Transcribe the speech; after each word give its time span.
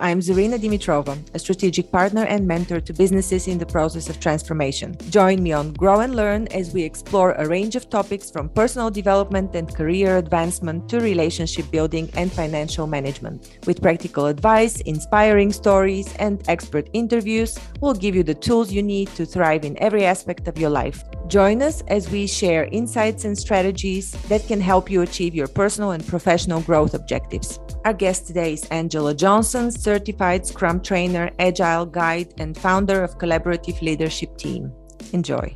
I'm 0.00 0.20
Zarina 0.20 0.60
Dimitrova, 0.60 1.18
a 1.34 1.40
strategic 1.40 1.90
partner 1.90 2.24
and 2.24 2.46
mentor 2.46 2.80
to 2.80 2.92
businesses 2.92 3.48
in 3.48 3.58
the 3.58 3.66
process 3.66 4.08
of 4.08 4.20
transformation. 4.20 4.96
Join 5.10 5.42
me 5.42 5.50
on 5.50 5.72
Grow 5.72 5.98
and 5.98 6.14
Learn 6.14 6.46
as 6.52 6.72
we 6.72 6.84
explore 6.84 7.32
a 7.32 7.48
range 7.48 7.74
of 7.74 7.90
topics 7.90 8.30
from 8.30 8.48
personal 8.48 8.90
development 8.90 9.56
and 9.56 9.74
career 9.74 10.18
advancement 10.18 10.88
to 10.90 11.00
relationship 11.00 11.68
building 11.72 12.08
and 12.14 12.32
financial 12.32 12.86
management. 12.86 13.58
With 13.66 13.82
practical 13.82 14.26
advice, 14.26 14.80
inspiring 14.82 15.52
stories, 15.52 16.14
and 16.20 16.48
expert 16.48 16.88
interviews, 16.92 17.58
we'll 17.80 17.94
give 17.94 18.14
you 18.14 18.22
the 18.22 18.34
tools 18.34 18.70
you 18.70 18.84
need 18.84 19.08
to 19.16 19.26
thrive 19.26 19.64
in 19.64 19.76
every 19.82 20.04
aspect 20.04 20.46
of 20.46 20.58
your 20.58 20.70
life. 20.70 21.02
Join 21.28 21.60
us 21.60 21.82
as 21.88 22.08
we 22.08 22.26
share 22.26 22.70
insights 22.72 23.26
and 23.26 23.36
strategies 23.36 24.12
that 24.28 24.46
can 24.46 24.62
help 24.62 24.90
you 24.90 25.02
achieve 25.02 25.34
your 25.34 25.46
personal 25.46 25.90
and 25.90 26.06
professional 26.06 26.62
growth 26.62 26.94
objectives. 26.94 27.60
Our 27.84 27.92
guest 27.92 28.26
today 28.26 28.54
is 28.54 28.64
Angela 28.70 29.14
Johnson, 29.14 29.70
certified 29.70 30.46
Scrum 30.46 30.80
trainer, 30.80 31.30
agile 31.38 31.84
guide, 31.84 32.32
and 32.38 32.56
founder 32.56 33.04
of 33.04 33.18
Collaborative 33.18 33.82
Leadership 33.82 34.38
Team. 34.38 34.72
Enjoy. 35.12 35.54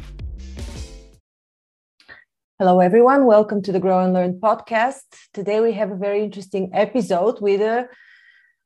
Hello, 2.59 2.81
everyone. 2.81 3.25
Welcome 3.25 3.63
to 3.63 3.73
the 3.73 3.81
Grow 3.81 4.05
and 4.05 4.13
Learn 4.13 4.39
podcast. 4.41 5.05
Today 5.33 5.61
we 5.61 5.73
have 5.73 5.91
a 5.91 5.97
very 5.97 6.23
interesting 6.23 6.69
episode 6.75 7.41
with 7.41 7.63
a 7.63 7.89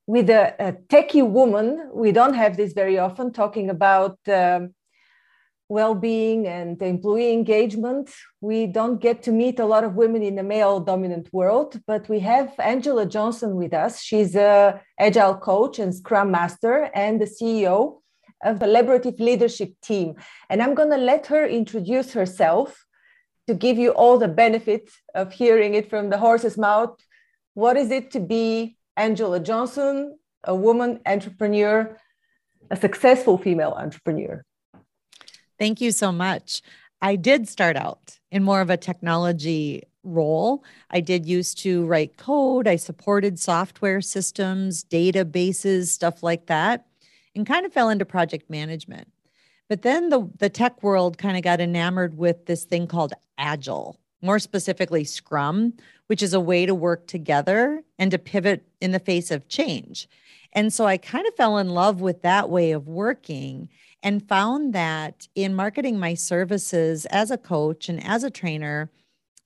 with 0.09 0.29
a, 0.29 0.57
a 0.59 0.73
techie 0.73 1.29
woman. 1.29 1.89
We 1.95 2.11
don't 2.11 2.35
have 2.35 2.57
this 2.57 2.73
very 2.73 2.99
often 2.99 3.33
talking 3.33 3.71
about 3.71 4.19
um, 4.27 4.75
well-being 5.69 6.47
and 6.47 6.81
employee 6.81 7.33
engagement. 7.33 8.11
We 8.41 8.67
don't 8.67 9.01
get 9.01 9.23
to 9.25 9.33
meet 9.33 9.59
a 9.59 9.67
lot 9.67 9.85
of 9.85 9.95
women 9.95 10.23
in 10.23 10.37
the 10.37 10.43
male 10.43 10.81
dominant 10.81 11.29
world 11.33 11.81
but 11.87 12.09
we 12.09 12.21
have 12.21 12.53
angela 12.59 13.07
johnson 13.07 13.57
with 13.57 13.75
us. 13.75 14.01
She's 14.01 14.37
a 14.37 14.81
agile 14.99 15.37
coach 15.37 15.79
and 15.79 15.95
scrum 15.95 16.31
master 16.31 16.91
and 16.95 17.21
the 17.21 17.27
ceo 17.27 18.01
of 18.45 18.61
the 18.61 18.67
collaborative 18.67 19.19
leadership 19.19 19.73
team. 19.83 20.15
And 20.49 20.63
i'm 20.63 20.75
going 20.75 20.91
to 20.91 20.97
let 20.97 21.27
her 21.27 21.47
introduce 21.47 22.13
herself 22.13 22.85
to 23.49 23.55
give 23.55 23.79
you 23.79 23.91
all 23.91 24.19
the 24.19 24.29
benefit 24.29 24.91
of 25.15 25.33
hearing 25.33 25.75
it 25.75 25.89
from 25.89 26.11
the 26.11 26.19
horse's 26.19 26.59
mouth. 26.59 26.97
What 27.55 27.77
is 27.77 27.91
it 27.91 28.11
to 28.13 28.21
be 28.21 28.77
angela 28.97 29.41
johnson 29.41 30.17
a 30.45 30.55
woman 30.55 31.01
entrepreneur 31.07 31.99
a 32.71 32.77
successful 32.77 33.37
female 33.37 33.75
entrepreneur 33.77 34.45
Thank 35.59 35.81
you 35.81 35.91
so 35.91 36.13
much. 36.13 36.63
I 37.01 37.17
did 37.17 37.49
start 37.49 37.77
out 37.77 38.19
in 38.31 38.43
more 38.43 38.61
of 38.61 38.71
a 38.71 38.77
technology 38.77 39.83
role. 40.03 40.65
I 40.91 41.01
did 41.01 41.27
used 41.27 41.59
to 41.59 41.85
write 41.87 42.17
code, 42.17 42.69
I 42.69 42.77
supported 42.77 43.39
software 43.39 44.01
systems, 44.01 44.85
databases, 44.85 45.89
stuff 45.89 46.23
like 46.23 46.47
that, 46.47 46.87
and 47.35 47.47
kind 47.47 47.67
of 47.67 47.73
fell 47.73 47.91
into 47.91 48.05
project 48.05 48.49
management. 48.49 49.09
But 49.69 49.83
then 49.83 50.11
the, 50.11 50.31
the 50.39 50.49
tech 50.49 50.83
world 50.83 51.19
kind 51.19 51.37
of 51.37 51.43
got 51.43 51.61
enamored 51.61 52.17
with 52.17 52.47
this 52.47 52.65
thing 52.65 52.87
called 52.87 53.15
Agile, 53.37 53.99
more 54.23 54.39
specifically 54.39 55.05
Scrum, 55.05 55.75
which 56.07 56.23
is 56.23 56.35
a 56.35 56.41
way 56.41 56.67
to 56.67 56.75
work 56.75 57.09
together 57.09 57.83
and 57.99 58.11
to 58.13 58.19
pivot 58.19 58.65
in 58.81 58.93
the 58.93 59.01
face 59.01 59.31
of 59.31 59.49
change. 59.49 60.09
And 60.53 60.73
so 60.73 60.87
I 60.87 60.97
kind 60.97 61.27
of 61.27 61.35
fell 61.35 61.59
in 61.59 61.71
love 61.71 62.01
with 62.01 62.23
that 62.23 62.49
way 62.49 62.71
of 62.71 62.87
working 62.87 63.69
and 64.07 64.29
found 64.29 64.73
that 64.73 65.27
in 65.35 65.53
marketing 65.53 65.99
my 65.99 66.15
services 66.15 67.07
as 67.07 67.33
a 67.33 67.37
coach 67.37 67.89
and 67.89 68.01
as 68.07 68.23
a 68.23 68.31
trainer, 68.31 68.89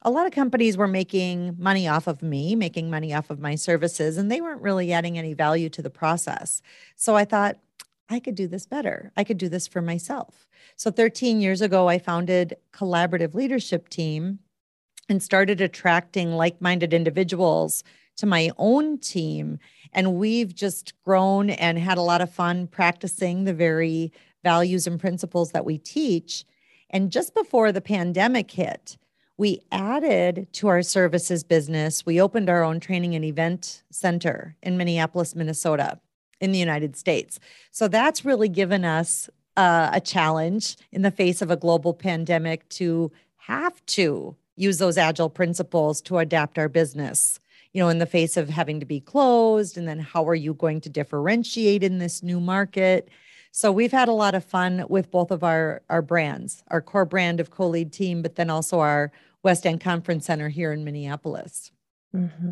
a 0.02 0.10
lot 0.10 0.26
of 0.26 0.32
companies 0.32 0.76
were 0.76 0.86
making 0.86 1.56
money 1.58 1.88
off 1.88 2.06
of 2.06 2.20
me, 2.20 2.54
making 2.54 2.90
money 2.90 3.14
off 3.14 3.30
of 3.30 3.40
my 3.40 3.54
services, 3.54 4.18
and 4.18 4.30
they 4.30 4.42
weren't 4.42 4.60
really 4.60 4.92
adding 4.92 5.16
any 5.16 5.32
value 5.32 5.70
to 5.70 5.80
the 5.80 5.88
process. 5.88 6.60
So 6.94 7.16
I 7.16 7.24
thought, 7.24 7.56
I 8.10 8.20
could 8.20 8.34
do 8.34 8.46
this 8.46 8.66
better. 8.66 9.12
I 9.16 9.24
could 9.24 9.38
do 9.38 9.48
this 9.48 9.66
for 9.66 9.80
myself. 9.80 10.46
So 10.76 10.90
13 10.90 11.40
years 11.40 11.62
ago, 11.62 11.88
I 11.88 11.98
founded 11.98 12.54
Collaborative 12.74 13.32
Leadership 13.32 13.88
Team 13.88 14.40
and 15.08 15.22
started 15.22 15.62
attracting 15.62 16.32
like 16.32 16.60
minded 16.60 16.92
individuals 16.92 17.82
to 18.18 18.26
my 18.26 18.50
own 18.58 18.98
team. 18.98 19.58
And 19.94 20.16
we've 20.16 20.54
just 20.54 20.92
grown 21.02 21.48
and 21.48 21.78
had 21.78 21.96
a 21.96 22.02
lot 22.02 22.20
of 22.20 22.30
fun 22.30 22.66
practicing 22.66 23.44
the 23.44 23.54
very 23.54 24.12
values 24.42 24.86
and 24.86 24.98
principles 24.98 25.52
that 25.52 25.64
we 25.64 25.78
teach. 25.78 26.44
And 26.90 27.12
just 27.12 27.34
before 27.34 27.72
the 27.72 27.80
pandemic 27.80 28.50
hit, 28.50 28.96
we 29.36 29.60
added 29.72 30.48
to 30.52 30.68
our 30.68 30.82
services 30.82 31.44
business. 31.44 32.04
We 32.04 32.20
opened 32.20 32.50
our 32.50 32.62
own 32.62 32.80
training 32.80 33.14
and 33.14 33.24
event 33.24 33.82
center 33.90 34.56
in 34.62 34.76
Minneapolis, 34.76 35.34
Minnesota, 35.34 35.98
in 36.40 36.52
the 36.52 36.58
United 36.58 36.96
States. 36.96 37.40
So 37.70 37.88
that's 37.88 38.24
really 38.24 38.48
given 38.48 38.84
us 38.84 39.30
uh, 39.56 39.90
a 39.92 40.00
challenge 40.00 40.76
in 40.92 41.02
the 41.02 41.10
face 41.10 41.42
of 41.42 41.50
a 41.50 41.56
global 41.56 41.94
pandemic 41.94 42.68
to 42.70 43.10
have 43.36 43.84
to 43.86 44.36
use 44.56 44.78
those 44.78 44.98
agile 44.98 45.30
principles 45.30 46.00
to 46.02 46.18
adapt 46.18 46.58
our 46.58 46.68
business 46.68 47.40
you 47.72 47.82
know 47.82 47.88
in 47.88 47.98
the 47.98 48.06
face 48.06 48.36
of 48.36 48.48
having 48.48 48.80
to 48.80 48.86
be 48.86 49.00
closed 49.00 49.76
and 49.76 49.86
then 49.86 49.98
how 49.98 50.26
are 50.28 50.34
you 50.34 50.54
going 50.54 50.80
to 50.80 50.88
differentiate 50.88 51.82
in 51.82 51.98
this 51.98 52.22
new 52.22 52.40
market 52.40 53.08
so 53.52 53.72
we've 53.72 53.92
had 53.92 54.08
a 54.08 54.12
lot 54.12 54.34
of 54.34 54.44
fun 54.44 54.84
with 54.88 55.10
both 55.10 55.30
of 55.30 55.42
our 55.42 55.82
our 55.88 56.02
brands, 56.02 56.62
our 56.68 56.80
core 56.80 57.04
brand 57.04 57.40
of 57.40 57.50
co-lead 57.50 57.92
team, 57.92 58.22
but 58.22 58.36
then 58.36 58.50
also 58.50 58.80
our 58.80 59.12
West 59.42 59.66
End 59.66 59.80
Conference 59.80 60.26
Center 60.26 60.48
here 60.48 60.72
in 60.72 60.84
Minneapolis. 60.84 61.72
Mm-hmm. 62.14 62.50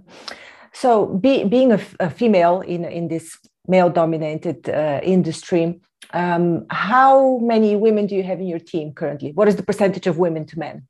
So 0.72 1.06
be, 1.06 1.44
being 1.44 1.72
a, 1.72 2.10
female 2.10 2.60
in 2.60 2.84
in 2.84 3.08
this 3.08 3.38
male-dominated 3.66 4.68
uh, 4.68 5.00
industry, 5.02 5.80
um, 6.12 6.66
how 6.70 7.38
many 7.38 7.76
women 7.76 8.06
do 8.06 8.14
you 8.14 8.22
have 8.22 8.40
in 8.40 8.46
your 8.46 8.58
team 8.58 8.92
currently? 8.92 9.32
What 9.32 9.48
is 9.48 9.56
the 9.56 9.62
percentage 9.62 10.06
of 10.06 10.18
women 10.18 10.46
to 10.46 10.58
men? 10.58 10.86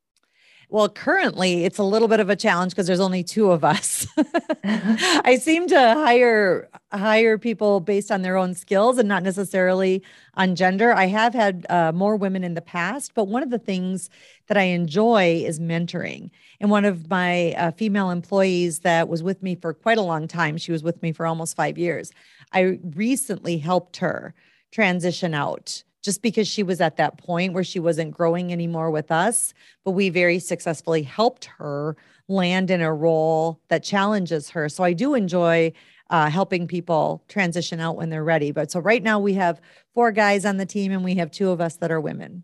Well, 0.71 0.91
currently 0.91 1.65
it's 1.65 1.79
a 1.79 1.83
little 1.83 2.09
bit 2.09 2.21
of 2.21 2.29
a 2.29 2.37
challenge 2.37 2.73
because 2.73 2.87
there's 2.87 3.01
only 3.01 3.25
two 3.25 3.51
of 3.51 3.65
us. 3.65 4.07
I 4.65 5.39
seem 5.41 5.67
to 5.69 5.79
hire 5.79 6.69
hire 6.93 7.39
people 7.39 7.81
based 7.81 8.11
on 8.11 8.21
their 8.21 8.37
own 8.37 8.55
skills 8.55 8.99
and 8.99 9.09
not 9.09 9.23
necessarily 9.23 10.03
on 10.35 10.57
gender. 10.57 10.93
I 10.93 11.07
have 11.07 11.33
had 11.33 11.65
uh, 11.71 11.93
more 11.93 12.17
women 12.17 12.45
in 12.45 12.53
the 12.53 12.61
past, 12.61 13.15
but 13.15 13.29
one 13.29 13.43
of 13.43 13.49
the 13.49 13.59
things 13.59 14.11
that 14.49 14.59
I 14.59 14.65
enjoy 14.65 15.43
is 15.47 15.59
mentoring. 15.59 16.31
And 16.61 16.71
one 16.71 16.85
of 16.85 17.09
my 17.09 17.53
uh, 17.53 17.71
female 17.71 18.11
employees 18.11 18.81
that 18.81 19.09
was 19.09 19.23
with 19.23 19.43
me 19.43 19.55
for 19.55 19.73
quite 19.73 19.99
a 19.99 20.03
long 20.03 20.29
time, 20.29 20.59
she 20.59 20.73
was 20.73 20.83
with 20.83 21.01
me 21.03 21.13
for 21.13 21.27
almost 21.27 21.57
five 21.57 21.79
years. 21.79 22.13
I 22.53 22.79
recently 22.95 23.57
helped 23.57 23.99
her 23.99 24.35
transition 24.71 25.33
out 25.33 25.83
just 26.09 26.23
because 26.23 26.49
she 26.49 26.63
was 26.63 26.81
at 26.81 26.97
that 26.97 27.19
point 27.19 27.53
where 27.53 27.63
she 27.63 27.79
wasn't 27.79 28.11
growing 28.11 28.51
anymore 28.51 28.91
with 28.91 29.13
us. 29.13 29.53
But 29.85 29.91
we 29.91 30.09
very 30.09 30.39
successfully 30.39 31.03
helped 31.03 31.45
her 31.59 31.99
land 32.29 32.71
in 32.71 32.81
a 32.81 32.95
role 32.95 33.61
that 33.69 33.83
challenges 33.83 34.49
her. 34.49 34.71
So 34.71 34.83
I 34.85 34.95
do 34.95 35.13
enjoy 35.13 35.71
uh, 36.09 36.31
helping 36.31 36.67
people 36.67 37.23
transition 37.29 37.79
out 37.79 37.97
when 37.97 38.09
they're 38.09 38.25
ready. 38.25 38.53
But 38.53 38.71
so 38.71 38.81
right 38.81 39.03
now 39.03 39.19
we 39.19 39.35
have 39.35 39.61
four 39.95 40.11
guys 40.11 40.47
on 40.47 40.57
the 40.57 40.65
team 40.65 40.93
and 40.93 41.05
we 41.05 41.17
have 41.17 41.31
two 41.31 41.51
of 41.51 41.61
us 41.61 41.77
that 41.77 41.91
are 41.91 42.01
women. 42.01 42.43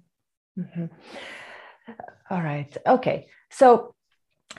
Mm-hmm. 0.58 0.84
All 2.28 2.42
right. 2.42 2.76
Okay. 2.86 3.28
So 3.50 3.94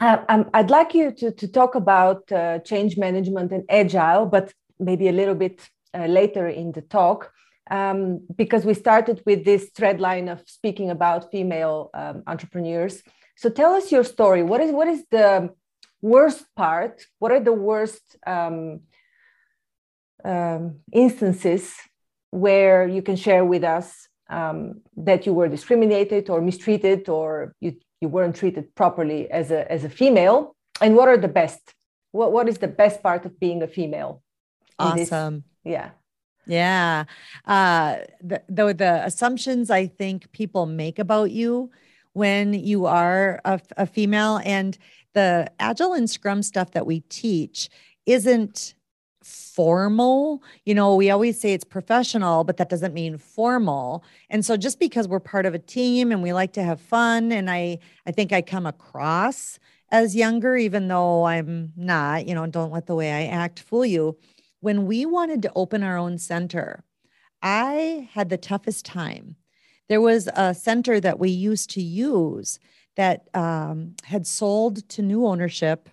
uh, 0.02 0.18
um, 0.30 0.50
I'd 0.56 0.72
like 0.72 0.96
you 0.96 1.12
to, 1.12 1.30
to 1.30 1.48
talk 1.48 1.76
about 1.76 2.32
uh, 2.32 2.58
change 2.58 2.98
management 2.98 3.52
and 3.52 3.66
agile, 3.70 4.26
but 4.26 4.52
maybe 4.80 5.10
a 5.10 5.12
little 5.12 5.36
bit 5.36 5.62
uh, 5.94 6.08
later 6.08 6.48
in 6.48 6.72
the 6.72 6.82
talk 6.82 7.32
um, 7.72 8.22
because 8.36 8.66
we 8.66 8.74
started 8.74 9.22
with 9.26 9.44
this 9.46 9.70
thread 9.76 10.00
line 10.00 10.30
of 10.30 10.44
speaking 10.46 10.90
about 10.90 11.32
female 11.32 11.90
um, 11.94 12.24
entrepreneurs. 12.28 13.02
So 13.38 13.50
tell 13.50 13.74
us 13.74 13.92
your 13.92 14.04
story. 14.04 14.44
What 14.44 14.62
is 14.62 14.72
what 14.72 14.88
is 14.88 15.04
the 15.12 15.50
worst 16.02 16.46
part? 16.56 17.06
What 17.20 17.32
are 17.32 17.40
the 17.40 17.54
worst 17.54 18.18
um, 18.26 18.82
um 20.24 20.80
instances 20.92 21.74
where 22.32 22.88
you 22.88 23.02
can 23.02 23.16
share 23.16 23.46
with 23.46 23.64
us 23.64 24.08
um, 24.30 24.82
that 24.98 25.26
you 25.26 25.34
were 25.34 25.48
discriminated 25.48 26.30
or 26.30 26.42
mistreated 26.42 27.08
or 27.10 27.54
you, 27.62 27.78
you 28.02 28.08
weren't 28.08 28.36
treated 28.36 28.74
properly 28.76 29.30
as 29.32 29.52
a, 29.52 29.72
as 29.72 29.84
a 29.84 29.90
female? 29.90 30.56
And 30.82 30.96
what 30.96 31.08
are 31.08 31.18
the 31.18 31.28
best? 31.28 31.62
What, 32.12 32.32
what 32.32 32.50
is 32.50 32.58
the 32.58 32.68
best 32.68 33.02
part 33.02 33.26
of 33.26 33.40
being 33.40 33.62
a 33.62 33.68
female? 33.68 34.22
Awesome. 34.78 35.36
This? 35.64 35.72
Yeah. 35.74 35.90
Yeah. 36.48 37.06
Uh, 37.46 37.98
the, 38.22 38.42
the, 38.48 38.74
the 38.74 39.06
assumptions 39.06 39.70
I 39.70 39.88
think 39.88 40.32
people 40.32 40.66
make 40.66 41.00
about 41.00 41.32
you 41.32 41.72
when 42.14 42.54
you 42.54 42.86
are 42.86 43.42
a, 43.46 43.60
a 43.78 43.86
female 43.86 44.40
and 44.46 44.78
the 45.14 45.52
agile 45.60 45.94
and 45.94 46.10
scrum 46.10 46.44
stuff 46.44 46.72
that 46.72 46.86
we 46.86 47.00
teach 47.02 47.70
isn't 48.06 48.76
formal. 49.24 50.44
You 50.66 50.76
know, 50.76 50.96
we 50.96 51.10
always 51.10 51.40
say 51.40 51.54
it's 51.54 51.64
professional, 51.64 52.44
but 52.44 52.58
that 52.58 52.70
doesn't 52.70 52.94
mean 52.94 53.18
formal. 53.18 54.04
And 54.30 54.46
so 54.46 54.56
just 54.56 54.80
because 54.80 55.08
we're 55.08 55.20
part 55.20 55.46
of 55.46 55.56
a 55.56 55.60
team 55.60 56.12
and 56.12 56.22
we 56.22 56.32
like 56.32 56.54
to 56.54 56.64
have 56.64 56.80
fun 56.80 57.32
and 57.32 57.50
I 57.50 57.80
I 58.06 58.12
think 58.12 58.32
I 58.32 58.42
come 58.42 58.66
across 58.68 59.58
as 59.92 60.16
younger 60.16 60.56
even 60.58 60.88
though 60.88 61.26
I'm 61.26 61.74
not, 61.76 62.28
you 62.28 62.36
know, 62.36 62.46
don't 62.46 62.72
let 62.72 62.86
the 62.86 62.96
way 62.96 63.12
I 63.12 63.26
act 63.28 63.60
fool 63.62 63.86
you 63.86 64.18
when 64.66 64.88
we 64.88 65.06
wanted 65.06 65.44
to 65.44 65.52
open 65.56 65.84
our 65.84 65.96
own 65.96 66.18
center, 66.18 66.84
I 67.44 68.10
had 68.14 68.30
the 68.30 68.38
toughest 68.38 68.84
time. 68.84 69.36
There 69.90 70.02
was 70.02 70.28
a 70.36 70.56
center 70.56 71.00
that 71.02 71.20
we 71.20 71.30
used 71.30 71.70
to 71.76 71.84
use 71.84 72.58
that 72.96 73.28
um, 73.36 73.94
had 74.06 74.26
sold 74.26 74.90
to 74.90 75.04
new 75.04 75.28
ownership 75.28 75.88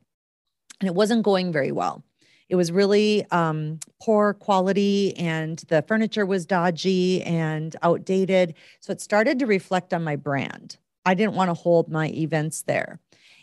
and 0.81 0.89
it 0.89 0.95
wasn't 0.95 1.23
going 1.23 1.53
very 1.53 1.71
well. 1.71 2.03
It 2.49 2.57
was 2.57 2.73
really 2.73 3.27
um, 3.31 3.79
poor 4.01 4.33
quality 4.33 5.15
and 5.19 5.59
the 5.69 5.83
furniture 5.83 6.25
was 6.25 6.47
dodgy 6.47 7.23
and 7.25 7.77
outdated. 7.83 8.55
So 8.81 8.91
it 8.91 9.03
started 9.03 9.39
to 9.41 9.47
reflect 9.47 9.93
on 9.93 10.03
my 10.03 10.17
brand. 10.17 10.79
I 11.05 11.13
didn't 11.13 11.35
want 11.35 11.51
to 11.51 11.55
hold 11.55 11.91
my 11.91 12.09
events 12.09 12.63
there. 12.63 13.01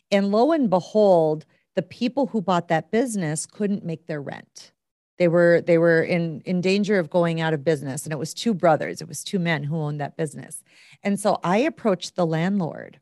And 0.10 0.32
lo 0.32 0.54
and 0.54 0.72
behold, 0.72 1.46
the 1.76 1.84
people 1.84 2.26
who 2.26 2.42
bought 2.42 2.68
that 2.70 2.90
business 2.90 3.46
couldn't 3.46 3.86
make 3.86 4.08
their 4.08 4.24
rent. 4.24 4.72
They 5.20 5.28
were 5.28 5.62
they 5.62 5.78
were 5.78 6.02
in 6.02 6.42
in 6.46 6.62
danger 6.62 6.98
of 6.98 7.10
going 7.10 7.42
out 7.42 7.54
of 7.54 7.64
business 7.64 8.06
and 8.06 8.14
it 8.14 8.18
was 8.18 8.34
two 8.34 8.54
brothers, 8.54 9.02
it 9.02 9.08
was 9.08 9.24
two 9.24 9.38
men 9.38 9.64
who 9.64 9.76
owned 9.76 10.00
that 10.00 10.18
business. 10.18 10.64
And 11.04 11.20
so 11.20 11.40
I 11.44 11.58
approached 11.58 12.16
the 12.16 12.26
landlord 12.26 13.00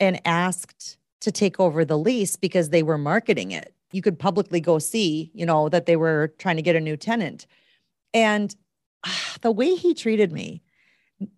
and 0.00 0.20
asked 0.26 0.98
to 1.20 1.30
take 1.30 1.60
over 1.60 1.84
the 1.84 1.98
lease 1.98 2.34
because 2.34 2.70
they 2.70 2.82
were 2.82 2.98
marketing 2.98 3.52
it. 3.52 3.72
You 3.92 4.02
could 4.02 4.18
publicly 4.18 4.60
go 4.60 4.80
see, 4.80 5.30
you 5.34 5.46
know, 5.46 5.68
that 5.68 5.86
they 5.86 5.96
were 5.96 6.34
trying 6.38 6.56
to 6.56 6.62
get 6.62 6.76
a 6.76 6.80
new 6.80 6.96
tenant. 6.96 7.46
And 8.12 8.54
ah, 9.06 9.36
the 9.40 9.52
way 9.52 9.76
he 9.76 9.94
treated 9.94 10.32
me, 10.32 10.62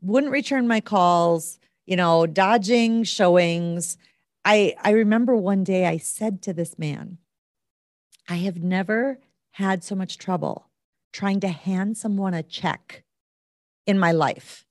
wouldn't 0.01 0.33
return 0.33 0.67
my 0.67 0.81
calls, 0.81 1.59
you 1.85 1.97
know, 1.97 2.27
dodging 2.27 3.05
showings. 3.05 3.99
I 4.45 4.75
I 4.83 4.91
remember 4.91 5.37
one 5.37 5.65
day 5.65 5.87
I 5.87 5.99
said 5.99 6.41
to 6.43 6.55
this 6.55 6.79
man, 6.79 7.19
I 8.29 8.37
have 8.37 8.63
never 8.63 9.19
had 9.55 9.85
so 9.85 9.95
much 9.95 10.19
trouble 10.19 10.69
trying 11.13 11.39
to 11.39 11.49
hand 11.49 11.97
someone 11.97 12.35
a 12.35 12.43
check 12.43 13.05
in 13.87 13.99
my 13.99 14.11
life. 14.11 14.67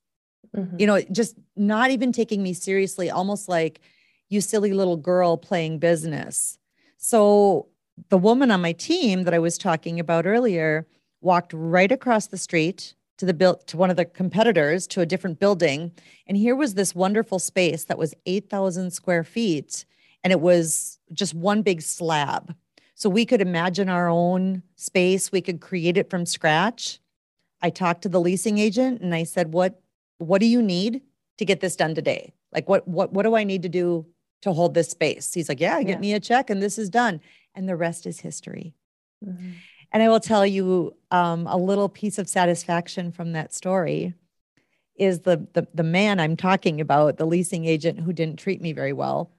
Mm-hmm. 0.54 0.76
You 0.78 0.86
know, 0.86 1.00
just 1.10 1.36
not 1.56 1.90
even 1.90 2.12
taking 2.12 2.42
me 2.42 2.52
seriously, 2.52 3.10
almost 3.10 3.48
like 3.48 3.80
you 4.28 4.42
silly 4.42 4.74
little 4.74 4.98
girl 4.98 5.38
playing 5.38 5.78
business. 5.78 6.58
So 6.98 7.68
the 8.10 8.18
woman 8.18 8.50
on 8.50 8.60
my 8.60 8.72
team 8.72 9.24
that 9.24 9.32
I 9.32 9.38
was 9.38 9.56
talking 9.56 9.98
about 9.98 10.26
earlier 10.26 10.86
walked 11.22 11.54
right 11.54 11.90
across 11.90 12.26
the 12.26 12.36
street 12.36 12.94
to 13.16 13.24
the 13.24 13.32
build 13.32 13.66
to 13.68 13.78
one 13.78 13.88
of 13.88 13.96
the 13.96 14.04
competitors 14.04 14.86
to 14.88 15.00
a 15.00 15.06
different 15.06 15.38
building 15.38 15.92
and 16.26 16.36
here 16.36 16.56
was 16.56 16.74
this 16.74 16.96
wonderful 16.96 17.38
space 17.38 17.84
that 17.84 17.96
was 17.96 18.12
8000 18.26 18.90
square 18.90 19.22
feet 19.22 19.84
and 20.24 20.32
it 20.32 20.40
was 20.40 20.98
just 21.12 21.32
one 21.32 21.62
big 21.62 21.80
slab 21.80 22.54
so 22.94 23.08
we 23.08 23.26
could 23.26 23.40
imagine 23.40 23.88
our 23.88 24.08
own 24.08 24.62
space 24.76 25.32
we 25.32 25.40
could 25.40 25.60
create 25.60 25.96
it 25.96 26.10
from 26.10 26.24
scratch 26.26 27.00
i 27.62 27.70
talked 27.70 28.02
to 28.02 28.08
the 28.08 28.20
leasing 28.20 28.58
agent 28.58 29.00
and 29.00 29.14
i 29.14 29.22
said 29.22 29.52
what 29.52 29.80
what 30.18 30.40
do 30.40 30.46
you 30.46 30.62
need 30.62 31.02
to 31.38 31.44
get 31.44 31.60
this 31.60 31.76
done 31.76 31.94
today 31.94 32.32
like 32.52 32.68
what 32.68 32.86
what 32.86 33.12
what 33.12 33.24
do 33.24 33.34
i 33.34 33.44
need 33.44 33.62
to 33.62 33.68
do 33.68 34.06
to 34.44 34.52
hold 34.52 34.74
this 34.74 34.90
space. 34.90 35.32
He's 35.32 35.48
like, 35.48 35.58
yeah, 35.58 35.82
get 35.82 35.88
yeah. 35.88 35.98
me 35.98 36.12
a 36.12 36.20
check 36.20 36.50
and 36.50 36.62
this 36.62 36.78
is 36.78 36.90
done. 36.90 37.20
And 37.54 37.66
the 37.66 37.76
rest 37.76 38.06
is 38.06 38.20
history. 38.20 38.74
Mm-hmm. 39.24 39.52
And 39.90 40.02
I 40.02 40.08
will 40.08 40.20
tell 40.20 40.46
you 40.46 40.94
um, 41.10 41.46
a 41.46 41.56
little 41.56 41.88
piece 41.88 42.18
of 42.18 42.28
satisfaction 42.28 43.10
from 43.10 43.32
that 43.32 43.54
story 43.54 44.12
is 44.96 45.20
the, 45.20 45.48
the 45.54 45.66
the 45.72 45.82
man 45.82 46.20
I'm 46.20 46.36
talking 46.36 46.80
about, 46.80 47.16
the 47.16 47.26
leasing 47.26 47.64
agent 47.64 48.00
who 48.00 48.12
didn't 48.12 48.38
treat 48.38 48.60
me 48.60 48.72
very 48.72 48.92
well, 48.92 49.30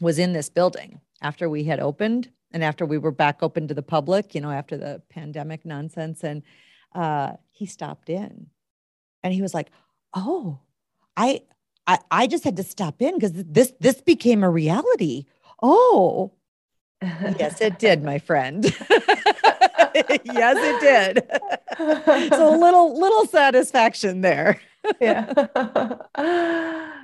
was 0.00 0.18
in 0.18 0.32
this 0.32 0.50
building 0.50 1.00
after 1.22 1.48
we 1.48 1.64
had 1.64 1.78
opened 1.78 2.30
and 2.52 2.64
after 2.64 2.84
we 2.84 2.98
were 2.98 3.12
back 3.12 3.42
open 3.42 3.68
to 3.68 3.74
the 3.74 3.82
public, 3.82 4.34
you 4.34 4.40
know, 4.40 4.50
after 4.50 4.76
the 4.76 5.02
pandemic 5.08 5.64
nonsense. 5.64 6.24
And 6.24 6.42
uh, 6.94 7.32
he 7.50 7.66
stopped 7.66 8.08
in 8.10 8.46
and 9.22 9.32
he 9.32 9.42
was 9.42 9.54
like, 9.54 9.70
Oh, 10.14 10.58
I 11.16 11.42
I, 11.86 11.98
I 12.10 12.26
just 12.26 12.44
had 12.44 12.56
to 12.56 12.62
stop 12.62 13.00
in 13.02 13.14
because 13.14 13.32
this 13.32 13.72
this 13.80 14.00
became 14.00 14.42
a 14.42 14.50
reality. 14.50 15.26
Oh, 15.62 16.32
yes, 17.02 17.60
it 17.60 17.78
did, 17.78 18.02
my 18.02 18.18
friend. 18.18 18.64
yes, 18.90 20.56
it 20.58 20.80
did. 20.80 21.26
so 22.30 22.54
a 22.54 22.56
little 22.56 22.98
little 22.98 23.26
satisfaction 23.26 24.20
there. 24.20 24.60
yeah. 25.00 25.32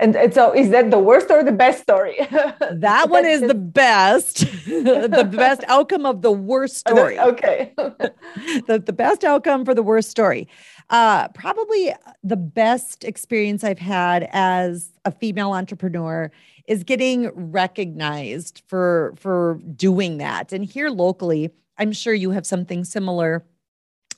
And, 0.00 0.16
and 0.16 0.32
so 0.32 0.52
is 0.52 0.70
that 0.70 0.90
the 0.90 0.98
worst 0.98 1.30
or 1.30 1.44
the 1.44 1.52
best 1.52 1.82
story? 1.82 2.16
that 2.72 3.10
one 3.10 3.26
is 3.26 3.42
the 3.42 3.54
best. 3.54 4.38
the 4.66 5.28
best 5.30 5.62
outcome 5.68 6.06
of 6.06 6.22
the 6.22 6.32
worst 6.32 6.76
story. 6.88 7.18
Okay. 7.18 7.72
the, 7.76 8.82
the 8.84 8.94
best 8.94 9.24
outcome 9.24 9.66
for 9.66 9.74
the 9.74 9.82
worst 9.82 10.10
story. 10.10 10.48
Uh, 10.88 11.28
probably 11.28 11.92
the 12.24 12.36
best 12.36 13.04
experience 13.04 13.62
I've 13.62 13.78
had 13.78 14.26
as 14.32 14.90
a 15.04 15.12
female 15.12 15.52
entrepreneur 15.52 16.32
is 16.66 16.82
getting 16.82 17.28
recognized 17.34 18.62
for 18.66 19.12
for 19.16 19.60
doing 19.76 20.16
that. 20.18 20.52
And 20.52 20.64
here 20.64 20.88
locally, 20.88 21.50
I'm 21.76 21.92
sure 21.92 22.14
you 22.14 22.30
have 22.30 22.46
something 22.46 22.84
similar 22.84 23.44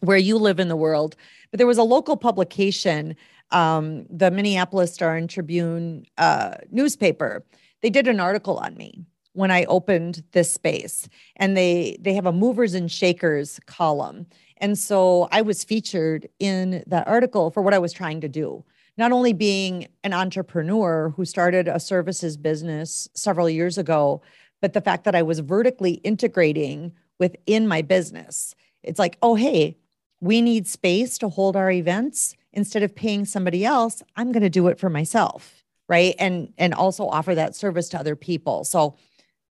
where 0.00 0.16
you 0.18 0.38
live 0.38 0.60
in 0.60 0.68
the 0.68 0.76
world. 0.76 1.16
But 1.50 1.58
there 1.58 1.66
was 1.66 1.78
a 1.78 1.82
local 1.82 2.16
publication, 2.16 3.16
um, 3.52 4.06
the 4.10 4.30
Minneapolis 4.30 4.92
Star 4.92 5.16
and 5.16 5.28
Tribune 5.28 6.04
uh, 6.18 6.54
newspaper. 6.70 7.44
They 7.82 7.90
did 7.90 8.08
an 8.08 8.20
article 8.20 8.56
on 8.58 8.74
me 8.76 9.04
when 9.34 9.50
I 9.50 9.64
opened 9.64 10.22
this 10.32 10.52
space, 10.52 11.08
and 11.36 11.56
they 11.56 11.96
they 12.00 12.14
have 12.14 12.26
a 12.26 12.32
movers 12.32 12.74
and 12.74 12.90
shakers 12.90 13.60
column, 13.66 14.26
and 14.58 14.78
so 14.78 15.28
I 15.32 15.42
was 15.42 15.64
featured 15.64 16.28
in 16.38 16.82
that 16.86 17.06
article 17.06 17.50
for 17.50 17.62
what 17.62 17.74
I 17.74 17.78
was 17.78 17.92
trying 17.92 18.20
to 18.22 18.28
do. 18.28 18.64
Not 18.98 19.12
only 19.12 19.32
being 19.32 19.88
an 20.04 20.12
entrepreneur 20.12 21.14
who 21.16 21.24
started 21.24 21.66
a 21.66 21.80
services 21.80 22.36
business 22.36 23.08
several 23.14 23.48
years 23.48 23.78
ago, 23.78 24.20
but 24.60 24.74
the 24.74 24.82
fact 24.82 25.04
that 25.04 25.14
I 25.14 25.22
was 25.22 25.40
vertically 25.40 25.94
integrating 26.04 26.92
within 27.18 27.66
my 27.68 27.82
business. 27.82 28.54
It's 28.82 28.98
like, 28.98 29.16
oh, 29.22 29.34
hey, 29.34 29.76
we 30.20 30.42
need 30.42 30.66
space 30.66 31.18
to 31.18 31.28
hold 31.28 31.56
our 31.56 31.70
events. 31.70 32.34
Instead 32.52 32.82
of 32.82 32.94
paying 32.94 33.24
somebody 33.24 33.64
else, 33.64 34.02
I'm 34.16 34.32
going 34.32 34.42
to 34.42 34.50
do 34.50 34.68
it 34.68 34.78
for 34.78 34.90
myself. 34.90 35.64
Right. 35.88 36.14
And 36.18 36.52
and 36.58 36.72
also 36.74 37.06
offer 37.06 37.34
that 37.34 37.56
service 37.56 37.88
to 37.90 37.98
other 37.98 38.16
people. 38.16 38.64
So 38.64 38.96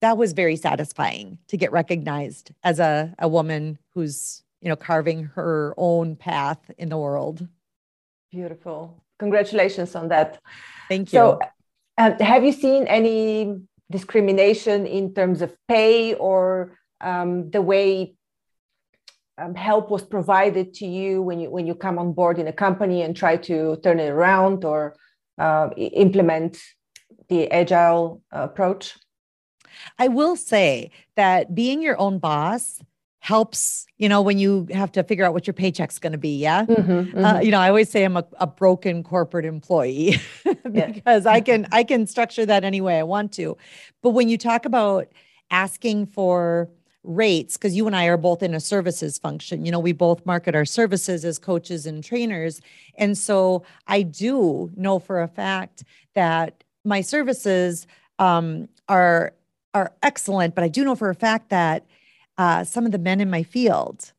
that 0.01 0.17
was 0.17 0.33
very 0.33 0.57
satisfying 0.57 1.39
to 1.49 1.57
get 1.57 1.73
recognized 1.73 2.53
as 2.63 2.79
a, 2.79 3.15
a 3.19 3.27
woman 3.27 3.79
who's 3.95 4.45
you 4.61 4.69
know, 4.69 4.77
carving 4.77 5.25
her 5.25 5.75
own 5.77 6.17
path 6.17 6.71
in 6.79 6.89
the 6.89 6.99
world. 6.99 7.47
Beautiful. 8.31 9.03
Congratulations 9.19 9.95
on 9.95 10.09
that. 10.09 10.41
Thank 10.89 11.13
you. 11.13 11.19
So, 11.19 11.41
uh, 11.97 12.13
have 12.23 12.45
you 12.45 12.53
seen 12.53 12.87
any 12.87 13.61
discrimination 13.91 14.87
in 14.87 15.15
terms 15.15 15.43
of 15.43 15.57
pay 15.67 16.15
or 16.15 16.79
um, 17.01 17.51
the 17.51 17.63
way 17.63 18.15
um, 19.39 19.55
help 19.55 19.91
was 19.91 20.03
provided 20.03 20.75
to 20.75 20.87
you 20.87 21.23
when 21.23 21.41
you 21.41 21.51
when 21.51 21.67
you 21.67 21.75
come 21.75 21.99
on 21.99 22.13
board 22.13 22.39
in 22.39 22.47
a 22.49 22.53
company 22.53 23.03
and 23.03 23.17
try 23.17 23.37
to 23.37 23.77
turn 23.83 24.01
it 24.01 24.09
around 24.09 24.65
or 24.65 24.97
uh, 25.39 25.71
implement 25.77 26.61
the 27.29 27.51
agile 27.51 28.23
approach? 28.33 28.97
I 29.99 30.09
will 30.09 30.37
say 30.37 30.91
that 31.15 31.55
being 31.55 31.83
your 31.83 31.99
own 32.01 32.19
boss 32.19 32.81
helps 33.21 33.87
you 33.99 34.09
know 34.09 34.23
when 34.23 34.39
you 34.39 34.67
have 34.73 34.93
to 34.93 35.03
figure 35.03 35.25
out 35.25 35.35
what 35.35 35.47
your 35.47 35.55
paycheck's 35.55 35.99
going 35.99 36.13
to 36.13 36.19
be 36.19 36.39
yeah 36.39 36.65
mm-hmm, 36.65 36.91
mm-hmm. 36.91 37.25
Uh, 37.25 37.41
you 37.41 37.51
know 37.51 37.59
i 37.59 37.69
always 37.69 37.91
say 37.91 38.05
i'm 38.05 38.17
a, 38.17 38.25
a 38.39 38.47
broken 38.47 39.03
corporate 39.03 39.45
employee 39.45 40.17
because 40.73 41.27
i 41.27 41.41
can 41.41 41.67
i 41.73 41.83
can 41.83 42.07
structure 42.07 42.47
that 42.47 42.63
any 42.63 42.81
way 42.81 42.97
i 42.97 43.03
want 43.03 43.33
to 43.33 43.57
but 44.03 44.11
when 44.11 44.29
you 44.29 44.39
talk 44.39 44.65
about 44.65 45.09
asking 45.51 46.07
for 46.07 46.71
rates 47.09 47.57
because 47.57 47.75
you 47.75 47.87
and 47.87 47.97
i 47.97 48.05
are 48.05 48.17
both 48.17 48.43
in 48.43 48.55
a 48.55 48.61
services 48.61 49.19
function 49.19 49.65
you 49.65 49.73
know 49.73 49.79
we 49.79 49.93
both 49.93 50.25
market 50.27 50.55
our 50.55 50.65
services 50.65 51.25
as 51.25 51.39
coaches 51.39 51.87
and 51.87 52.05
trainers 52.05 52.61
and 52.97 53.17
so 53.17 53.63
i 53.87 54.03
do 54.03 54.71
know 54.77 54.99
for 54.99 55.23
a 55.23 55.29
fact 55.29 55.85
that 56.15 56.63
my 56.85 57.01
services 57.01 57.87
um, 58.19 58.69
are 58.89 59.33
are 59.73 59.93
excellent 60.03 60.55
but 60.55 60.63
i 60.63 60.69
do 60.69 60.85
know 60.85 60.95
for 60.95 61.09
a 61.09 61.15
fact 61.15 61.49
that 61.49 61.87
uh, 62.39 62.63
some 62.63 62.87
of 62.87 62.93
the 62.93 62.99
men 62.99 63.21
in 63.21 63.29
my 63.29 63.43
field 63.43 64.13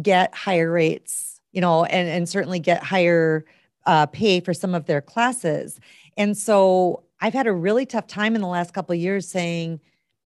get 0.00 0.34
higher 0.34 0.70
rates, 0.70 1.40
you 1.52 1.60
know, 1.60 1.84
and, 1.84 2.08
and 2.08 2.28
certainly 2.28 2.60
get 2.60 2.82
higher 2.82 3.44
uh, 3.86 4.06
pay 4.06 4.38
for 4.40 4.52
some 4.52 4.74
of 4.74 4.86
their 4.86 5.00
classes. 5.00 5.80
And 6.16 6.36
so 6.36 7.02
I've 7.20 7.32
had 7.32 7.46
a 7.46 7.52
really 7.52 7.86
tough 7.86 8.06
time 8.06 8.34
in 8.34 8.42
the 8.42 8.48
last 8.48 8.74
couple 8.74 8.92
of 8.92 9.00
years 9.00 9.26
saying, 9.26 9.80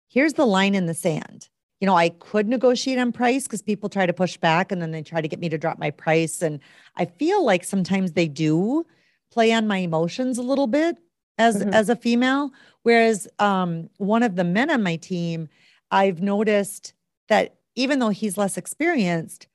here's 0.10 0.34
the 0.34 0.46
line 0.48 0.74
in 0.74 0.88
the 0.88 0.94
sand. 0.94 1.48
You 1.82 1.88
know, 1.88 1.98
I 1.98 2.10
could 2.10 2.48
negotiate 2.48 3.00
on 3.00 3.12
price 3.12 3.44
because 3.44 3.62
people 3.62 3.90
try 3.90 4.06
to 4.06 4.14
push 4.14 4.38
back 4.38 4.72
and 4.72 4.82
then 4.82 4.92
they 4.92 5.02
try 5.02 5.20
to 5.20 5.28
get 5.28 5.40
me 5.40 5.50
to 5.50 5.58
drop 5.58 5.80
my 5.80 5.92
price. 5.92 6.42
And 6.42 6.60
I 6.96 7.06
feel 7.06 7.44
like 7.44 7.64
sometimes 7.64 8.14
they 8.14 8.28
do 8.28 8.86
play 9.32 9.52
on 9.52 9.68
my 9.68 9.78
emotions 9.78 10.38
a 10.38 10.44
little 10.44 10.68
bit 10.68 10.98
as 11.38 11.58
mm-hmm. 11.58 11.74
as 11.74 11.90
a 11.90 11.96
female. 11.96 12.52
Whereas 12.84 13.28
um, 13.40 13.90
one 13.98 14.24
of 14.24 14.36
the 14.36 14.44
men 14.44 14.70
on 14.70 14.84
my 14.84 14.96
team, 14.96 15.50
I've 15.90 16.22
noticed 16.22 16.94
that 17.28 17.56
even 17.76 18.00
though 18.00 18.10
he's 18.10 18.38
less 18.38 18.58
experienced, 18.58 19.48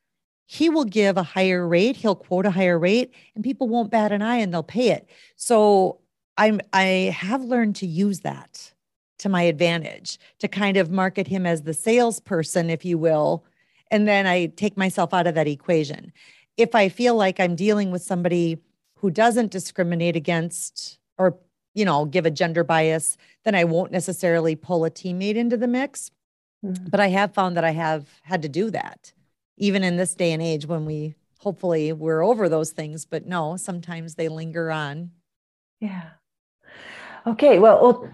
he 0.47 0.69
will 0.69 0.85
give 0.85 1.17
a 1.17 1.23
higher 1.23 1.67
rate, 1.67 1.97
he'll 1.97 2.15
quote 2.15 2.47
a 2.47 2.51
higher 2.51 2.79
rate, 2.79 3.13
and 3.35 3.43
people 3.43 3.69
won't 3.69 3.91
bat 3.91 4.13
an 4.13 4.23
eye 4.23 4.37
and 4.37 4.53
they'll 4.53 4.63
pay 4.63 4.91
it. 4.91 5.09
So 5.37 6.01
I'm 6.37 6.61
I 6.73 7.15
have 7.17 7.43
learned 7.43 7.77
to 7.77 7.87
use 7.87 8.21
that 8.21 8.73
to 9.19 9.29
my 9.29 9.43
advantage 9.43 10.19
to 10.39 10.49
kind 10.49 10.77
of 10.77 10.91
market 10.91 11.27
him 11.27 11.47
as 11.47 11.63
the 11.63 11.75
salesperson, 11.75 12.71
if 12.71 12.85
you 12.85 12.99
will. 12.99 13.45
And 13.91 14.07
then 14.07 14.27
I 14.27 14.47
take 14.47 14.77
myself 14.77 15.15
out 15.15 15.27
of 15.27 15.35
that 15.35 15.49
equation. 15.49 16.13
If 16.57 16.75
I 16.75 16.89
feel 16.89 17.15
like 17.15 17.39
I'm 17.39 17.55
dealing 17.55 17.91
with 17.91 18.03
somebody 18.03 18.59
who 18.97 19.11
doesn't 19.11 19.51
discriminate 19.53 20.17
against 20.17 20.99
or 21.19 21.39
you 21.75 21.85
know 21.85 22.05
give 22.05 22.27
a 22.27 22.31
gender 22.31 22.65
bias 22.65 23.17
then 23.45 23.55
i 23.55 23.63
won't 23.63 23.93
necessarily 23.93 24.57
pull 24.57 24.85
a 24.85 24.91
teammate 24.91 25.37
into 25.37 25.57
the 25.57 25.69
mix 25.69 26.11
mm-hmm. 26.65 26.87
but 26.89 26.99
i 26.99 27.09
have 27.09 27.33
found 27.33 27.57
that 27.57 27.65
i 27.65 27.71
have 27.71 28.09
had 28.23 28.43
to 28.43 28.49
do 28.49 28.71
that 28.71 29.13
even 29.57 29.85
in 29.85 29.97
this 29.97 30.15
day 30.15 30.33
and 30.33 30.43
age 30.43 30.67
when 30.67 30.85
we 30.85 31.15
hopefully 31.39 31.93
we're 31.93 32.25
over 32.25 32.49
those 32.49 32.73
things 32.73 33.05
but 33.05 33.27
no 33.27 33.57
sometimes 33.57 34.15
they 34.15 34.29
linger 34.29 34.71
on 34.71 35.11
yeah 35.81 36.09
okay 37.27 37.59
well 37.59 38.11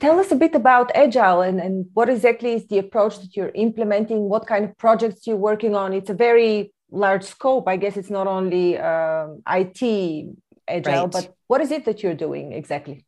tell 0.00 0.18
us 0.18 0.30
a 0.30 0.36
bit 0.36 0.54
about 0.54 0.90
agile 0.94 1.40
and, 1.40 1.60
and 1.60 1.86
what 1.94 2.08
exactly 2.08 2.52
is 2.54 2.66
the 2.66 2.78
approach 2.78 3.18
that 3.20 3.36
you're 3.36 3.52
implementing 3.54 4.28
what 4.28 4.46
kind 4.46 4.64
of 4.64 4.76
projects 4.78 5.26
you're 5.26 5.36
working 5.36 5.74
on 5.74 5.92
it's 5.92 6.10
a 6.10 6.14
very 6.14 6.72
large 6.90 7.24
scope 7.24 7.66
i 7.68 7.76
guess 7.76 7.96
it's 7.96 8.10
not 8.10 8.26
only 8.26 8.78
um, 8.78 9.42
it 9.46 10.36
agile 10.68 11.04
right. 11.04 11.12
but 11.12 11.34
what 11.46 11.60
is 11.60 11.70
it 11.70 11.84
that 11.84 12.02
you're 12.02 12.14
doing 12.14 12.52
exactly 12.52 13.04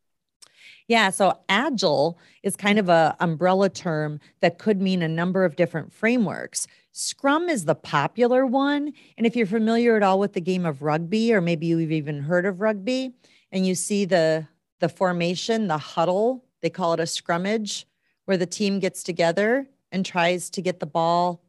yeah, 0.88 1.10
so 1.10 1.38
agile 1.50 2.18
is 2.42 2.56
kind 2.56 2.78
of 2.78 2.88
a 2.88 3.14
umbrella 3.20 3.68
term 3.68 4.20
that 4.40 4.58
could 4.58 4.80
mean 4.80 5.02
a 5.02 5.08
number 5.08 5.44
of 5.44 5.54
different 5.54 5.92
frameworks. 5.92 6.66
Scrum 6.92 7.50
is 7.50 7.66
the 7.66 7.74
popular 7.74 8.46
one, 8.46 8.94
and 9.18 9.26
if 9.26 9.36
you're 9.36 9.46
familiar 9.46 9.96
at 9.96 10.02
all 10.02 10.18
with 10.18 10.32
the 10.32 10.40
game 10.40 10.64
of 10.64 10.80
rugby 10.80 11.34
or 11.34 11.42
maybe 11.42 11.66
you've 11.66 11.92
even 11.92 12.22
heard 12.22 12.46
of 12.46 12.62
rugby 12.62 13.12
and 13.52 13.66
you 13.66 13.74
see 13.74 14.06
the 14.06 14.48
the 14.80 14.88
formation, 14.88 15.66
the 15.66 15.76
huddle, 15.76 16.44
they 16.62 16.70
call 16.70 16.92
it 16.92 17.00
a 17.00 17.04
scrummage 17.04 17.84
where 18.24 18.36
the 18.36 18.46
team 18.46 18.78
gets 18.78 19.02
together 19.02 19.66
and 19.90 20.04
tries 20.04 20.50
to 20.50 20.62
get 20.62 20.80
the 20.80 20.86
ball 20.86 21.42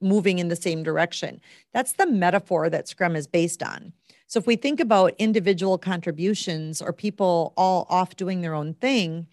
moving 0.00 0.38
in 0.38 0.48
the 0.48 0.56
same 0.56 0.82
direction. 0.82 1.40
That's 1.72 1.92
the 1.92 2.06
metaphor 2.06 2.68
that 2.70 2.88
Scrum 2.88 3.16
is 3.16 3.26
based 3.26 3.62
on. 3.62 3.92
So 4.26 4.38
if 4.38 4.46
we 4.46 4.56
think 4.56 4.80
about 4.80 5.14
individual 5.18 5.78
contributions 5.78 6.82
or 6.82 6.92
people 6.92 7.52
all 7.56 7.86
off 7.88 8.16
doing 8.16 8.40
their 8.40 8.54
own 8.54 8.74
thing, 8.74 9.26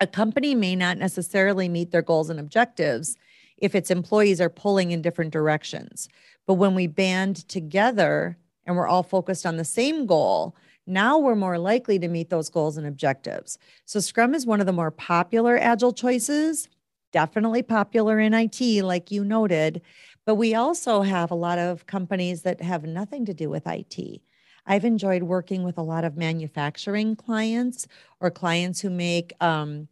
a 0.00 0.06
company 0.06 0.54
may 0.54 0.76
not 0.76 0.98
necessarily 0.98 1.68
meet 1.68 1.90
their 1.90 2.02
goals 2.02 2.28
and 2.28 2.38
objectives 2.38 3.16
if 3.56 3.74
its 3.74 3.90
employees 3.90 4.40
are 4.40 4.50
pulling 4.50 4.90
in 4.90 5.00
different 5.00 5.32
directions. 5.32 6.08
But 6.46 6.54
when 6.54 6.74
we 6.74 6.86
band 6.86 7.48
together 7.48 8.36
and 8.66 8.76
we're 8.76 8.86
all 8.86 9.02
focused 9.02 9.46
on 9.46 9.56
the 9.56 9.64
same 9.64 10.06
goal, 10.06 10.54
now 10.86 11.18
we're 11.18 11.34
more 11.34 11.58
likely 11.58 11.98
to 11.98 12.08
meet 12.08 12.30
those 12.30 12.48
goals 12.48 12.76
and 12.76 12.86
objectives. 12.86 13.58
So 13.84 14.00
Scrum 14.00 14.34
is 14.34 14.46
one 14.46 14.60
of 14.60 14.66
the 14.66 14.72
more 14.72 14.90
popular 14.90 15.58
agile 15.58 15.92
choices, 15.92 16.68
definitely 17.12 17.62
popular 17.62 18.20
in 18.20 18.34
IT, 18.34 18.60
like 18.82 19.10
you 19.10 19.24
noted. 19.24 19.82
But 20.24 20.36
we 20.36 20.54
also 20.54 21.02
have 21.02 21.30
a 21.30 21.36
lot 21.36 21.58
of 21.58 21.86
companies 21.86 22.42
that 22.42 22.60
have 22.60 22.84
nothing 22.84 23.24
to 23.26 23.34
do 23.34 23.48
with 23.48 23.66
IT. 23.66 24.20
I've 24.66 24.84
enjoyed 24.84 25.22
working 25.22 25.62
with 25.62 25.78
a 25.78 25.82
lot 25.82 26.04
of 26.04 26.16
manufacturing 26.16 27.14
clients 27.14 27.86
or 28.20 28.30
clients 28.30 28.80
who 28.80 28.90
make 28.90 29.32
um, 29.40 29.86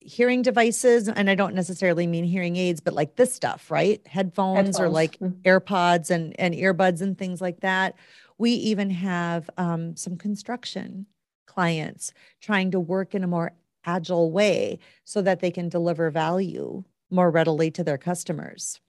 hearing 0.00 0.42
devices. 0.42 1.08
And 1.08 1.30
I 1.30 1.34
don't 1.34 1.54
necessarily 1.54 2.06
mean 2.06 2.24
hearing 2.24 2.56
aids, 2.56 2.80
but 2.80 2.92
like 2.92 3.16
this 3.16 3.34
stuff, 3.34 3.70
right? 3.70 4.06
Headphones, 4.06 4.56
Headphones. 4.76 4.80
or 4.80 4.88
like 4.90 5.18
mm-hmm. 5.18 5.40
AirPods 5.48 6.10
and, 6.10 6.38
and 6.38 6.54
earbuds 6.54 7.00
and 7.00 7.16
things 7.16 7.40
like 7.40 7.60
that 7.60 7.94
we 8.38 8.52
even 8.52 8.90
have 8.90 9.50
um, 9.58 9.96
some 9.96 10.16
construction 10.16 11.06
clients 11.46 12.12
trying 12.40 12.70
to 12.70 12.80
work 12.80 13.14
in 13.14 13.24
a 13.24 13.26
more 13.26 13.52
agile 13.84 14.30
way 14.30 14.78
so 15.04 15.20
that 15.22 15.40
they 15.40 15.50
can 15.50 15.68
deliver 15.68 16.10
value 16.10 16.84
more 17.10 17.30
readily 17.30 17.70
to 17.70 17.82
their 17.82 17.98
customers. 17.98 18.80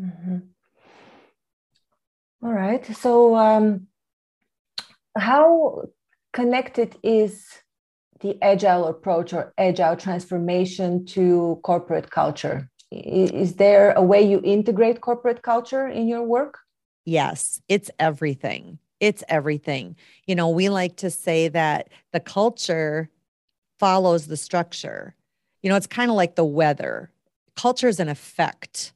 Mm-hmm. 0.00 0.38
All 2.42 2.52
right. 2.52 2.84
So, 2.96 3.36
um, 3.36 3.86
how 5.16 5.84
connected 6.32 6.96
is 7.02 7.46
the 8.20 8.36
agile 8.42 8.86
approach 8.86 9.32
or 9.32 9.54
agile 9.56 9.96
transformation 9.96 11.06
to 11.06 11.60
corporate 11.62 12.10
culture? 12.10 12.70
Is 12.90 13.56
there 13.56 13.92
a 13.92 14.02
way 14.02 14.22
you 14.22 14.40
integrate 14.44 15.00
corporate 15.00 15.42
culture 15.42 15.88
in 15.88 16.08
your 16.08 16.22
work? 16.22 16.58
Yes, 17.06 17.62
it's 17.68 17.90
everything. 17.98 18.78
It's 19.00 19.22
everything. 19.28 19.96
You 20.26 20.34
know, 20.34 20.50
we 20.50 20.68
like 20.68 20.96
to 20.96 21.10
say 21.10 21.48
that 21.48 21.88
the 22.12 22.20
culture 22.20 23.08
follows 23.78 24.26
the 24.26 24.36
structure. 24.36 25.14
You 25.62 25.70
know, 25.70 25.76
it's 25.76 25.86
kind 25.86 26.10
of 26.10 26.16
like 26.16 26.34
the 26.34 26.44
weather. 26.44 27.10
Culture 27.54 27.88
is 27.88 28.00
an 28.00 28.08
effect. 28.08 28.92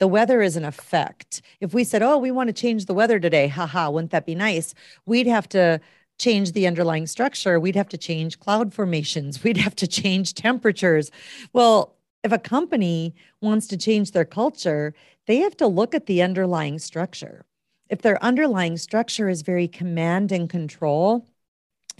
The 0.00 0.08
weather 0.08 0.42
is 0.42 0.56
an 0.56 0.64
effect. 0.64 1.42
If 1.60 1.74
we 1.74 1.84
said, 1.84 2.02
oh, 2.02 2.18
we 2.18 2.30
want 2.30 2.48
to 2.48 2.52
change 2.52 2.86
the 2.86 2.94
weather 2.94 3.20
today, 3.20 3.48
haha, 3.48 3.90
wouldn't 3.90 4.12
that 4.12 4.26
be 4.26 4.34
nice? 4.34 4.74
We'd 5.06 5.26
have 5.26 5.48
to 5.50 5.80
change 6.18 6.52
the 6.52 6.66
underlying 6.66 7.06
structure. 7.06 7.60
We'd 7.60 7.76
have 7.76 7.88
to 7.90 7.98
change 7.98 8.40
cloud 8.40 8.72
formations. 8.72 9.44
We'd 9.44 9.58
have 9.58 9.76
to 9.76 9.86
change 9.86 10.34
temperatures. 10.34 11.10
Well, 11.52 11.96
if 12.24 12.32
a 12.32 12.38
company 12.38 13.14
wants 13.40 13.66
to 13.68 13.76
change 13.76 14.12
their 14.12 14.24
culture, 14.24 14.94
they 15.26 15.38
have 15.38 15.56
to 15.58 15.66
look 15.66 15.94
at 15.94 16.06
the 16.06 16.22
underlying 16.22 16.78
structure. 16.78 17.44
If 17.88 18.02
their 18.02 18.22
underlying 18.22 18.76
structure 18.76 19.28
is 19.28 19.42
very 19.42 19.68
command 19.68 20.32
and 20.32 20.48
control, 20.48 21.26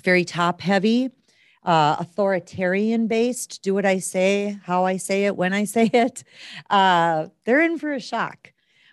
very 0.03 0.25
top 0.25 0.61
heavy, 0.61 1.11
uh, 1.65 1.97
authoritarian 1.99 3.07
based, 3.07 3.63
do 3.63 3.75
what 3.75 3.87
I 3.87 3.99
say, 3.99 4.59
how 4.65 4.85
I 4.85 4.97
say 4.97 5.27
it, 5.27 5.37
when 5.37 5.53
I 5.53 5.65
say 5.65 5.87
it, 5.93 6.25
uh, 6.71 7.29
they're 7.45 7.61
in 7.61 7.79
for 7.79 7.93
a 7.93 8.01
shock 8.01 8.53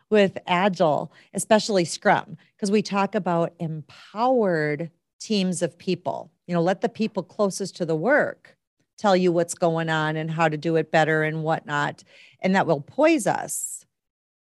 with 0.09 0.37
Agile, 0.47 1.11
especially 1.33 1.85
Scrum, 1.85 2.37
because 2.55 2.71
we 2.71 2.81
talk 2.81 3.15
about 3.15 3.53
empowered 3.59 4.91
teams 5.19 5.61
of 5.61 5.77
people. 5.77 6.31
You 6.47 6.55
know, 6.55 6.61
let 6.61 6.81
the 6.81 6.89
people 6.89 7.23
closest 7.23 7.75
to 7.77 7.85
the 7.85 7.95
work 7.95 8.55
tell 8.97 9.15
you 9.15 9.31
what's 9.31 9.53
going 9.53 9.89
on 9.89 10.15
and 10.15 10.29
how 10.29 10.49
to 10.49 10.57
do 10.57 10.75
it 10.75 10.91
better 10.91 11.23
and 11.23 11.43
whatnot. 11.43 12.03
And 12.41 12.55
that 12.55 12.67
will 12.67 12.81
poise 12.81 13.27
us 13.27 13.85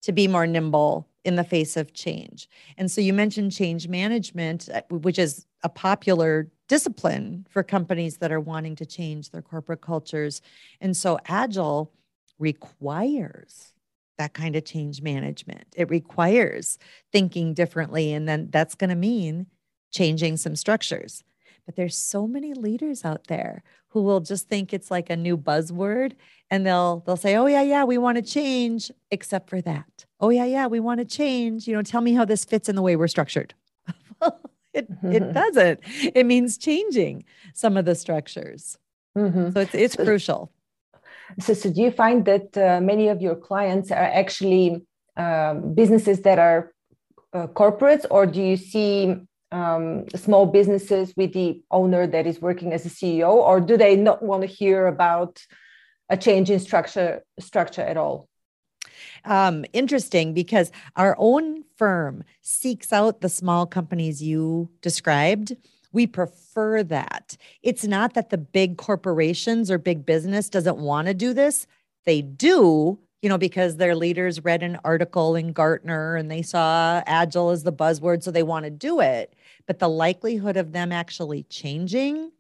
to 0.08 0.14
be 0.14 0.26
more 0.26 0.48
nimble 0.48 1.06
in 1.26 1.36
the 1.36 1.44
face 1.44 1.76
of 1.76 1.94
change. 1.94 2.50
And 2.78 2.90
so 2.90 3.02
you 3.02 3.12
mentioned 3.12 3.52
change 3.52 3.90
management, 3.90 4.70
uh, 4.74 4.84
which 4.90 5.20
is 5.20 5.46
a 5.64 5.70
popular 5.70 6.50
discipline 6.70 7.46
for 7.50 7.62
companies 7.62 8.20
that 8.20 8.32
are 8.32 8.40
wanting 8.40 8.78
to 8.78 8.86
change 8.86 9.32
their 9.32 9.42
corporate 9.42 9.82
cultures. 9.82 10.42
And 10.80 10.96
so 10.96 11.20
Agile 11.28 11.92
requires 12.40 13.74
that 14.18 14.34
kind 14.34 14.56
of 14.56 14.64
change 14.64 15.02
management. 15.02 15.66
It 15.76 15.90
requires 15.90 16.80
thinking 17.12 17.54
differently. 17.54 18.14
And 18.14 18.30
then 18.30 18.48
that's 18.50 18.76
going 18.76 18.92
to 18.92 18.96
mean 18.96 19.48
changing 19.92 20.38
some 20.38 20.56
structures. 20.56 21.22
But 21.66 21.76
there's 21.76 21.98
so 21.98 22.28
many 22.28 22.54
leaders 22.54 23.04
out 23.04 23.28
there 23.28 23.62
who 23.98 24.04
will 24.04 24.20
just 24.20 24.48
think 24.48 24.74
it's 24.74 24.92
like 24.92 25.10
a 25.10 25.16
new 25.16 25.36
buzzword 25.36 26.14
and 26.52 26.66
they'll 26.66 27.04
they'll 27.06 27.18
say, 27.18 27.36
"Oh 27.36 27.48
yeah, 27.48 27.64
yeah, 27.64 27.84
we 27.84 27.98
want 27.98 28.16
to 28.18 28.22
change 28.22 28.92
except 29.10 29.50
for 29.50 29.60
that." 29.62 30.06
"Oh 30.20 30.30
yeah, 30.30 30.46
yeah, 30.46 30.68
we 30.68 30.80
want 30.80 31.00
to 31.00 31.06
change. 31.06 31.68
You 31.68 31.76
know, 31.76 31.82
tell 31.82 32.02
me 32.02 32.14
how 32.14 32.26
this 32.26 32.46
fits 32.46 32.70
in 32.70 32.76
the 32.76 32.84
way 32.84 32.96
we're 32.96 33.08
structured." 33.08 33.54
it 34.74 34.88
it 35.04 35.34
doesn't. 35.34 35.80
It 36.20 36.26
means 36.26 36.58
changing 36.58 37.26
some 37.54 37.76
of 37.76 37.86
the 37.86 37.96
structures. 37.96 38.78
Mm-hmm. 39.18 39.50
So 39.52 39.60
it's 39.62 39.76
it's 39.76 39.96
so, 39.96 40.06
crucial. 40.06 40.52
So, 41.40 41.54
so 41.54 41.72
do 41.72 41.82
you 41.82 41.92
find 41.92 42.24
that 42.26 42.56
uh, 42.56 42.80
many 42.82 43.10
of 43.10 43.20
your 43.20 43.36
clients 43.36 43.92
are 43.92 44.12
actually 44.22 44.86
um, 45.18 45.74
businesses 45.74 46.22
that 46.22 46.40
are 46.40 46.72
uh, 47.34 47.48
corporates, 47.48 48.06
or 48.12 48.28
do 48.28 48.42
you 48.42 48.58
see 48.58 49.16
um, 49.52 50.06
small 50.16 50.46
businesses 50.46 51.14
with 51.16 51.34
the 51.34 51.62
owner 51.72 52.06
that 52.08 52.28
is 52.28 52.42
working 52.42 52.74
as 52.74 52.86
a 52.86 52.90
CEO, 52.90 53.30
or 53.34 53.62
do 53.62 53.78
they 53.78 53.96
not 53.96 54.22
want 54.22 54.42
to 54.42 54.48
hear 54.48 54.88
about 54.88 55.42
a 56.10 56.18
change 56.18 56.50
in 56.50 56.60
structure 56.60 57.24
structure 57.40 57.82
at 57.82 57.98
all? 57.98 58.28
Um, 59.26 59.66
interesting 59.74 60.34
because 60.34 60.72
our 60.96 61.16
own 61.20 61.64
firm 61.76 62.24
seeks 62.42 62.94
out 62.94 63.22
the 63.22 63.30
small 63.30 63.66
companies 63.66 64.22
you 64.22 64.70
described. 64.82 65.56
We 65.92 66.08
prefer 66.08 66.84
that. 66.84 67.38
It's 67.62 67.86
not 67.86 68.14
that 68.14 68.30
the 68.30 68.38
big 68.38 68.78
corporations 68.78 69.72
or 69.72 69.78
big 69.78 70.06
business 70.06 70.50
doesn't 70.50 70.78
want 70.78 71.08
to 71.08 71.14
do 71.14 71.34
this. 71.34 71.68
They 72.06 72.22
do, 72.22 73.00
you 73.22 73.30
know, 73.30 73.38
because 73.38 73.78
their 73.78 73.96
leaders 73.96 74.44
read 74.44 74.64
an 74.64 74.80
article 74.84 75.36
in 75.36 75.54
Gartner 75.54 76.16
and 76.16 76.30
they 76.30 76.42
saw 76.42 77.02
agile 77.06 77.50
as 77.50 77.64
the 77.64 77.74
buzzword, 77.74 78.24
so 78.24 78.32
they 78.32 78.44
want 78.44 78.66
to 78.66 78.72
do 78.72 79.00
it. 79.00 79.34
But 79.68 79.80
the 79.80 79.90
likelihood 79.90 80.58
of 80.58 80.72
them 80.72 80.92
actually 80.92 81.44
changing 81.44 82.32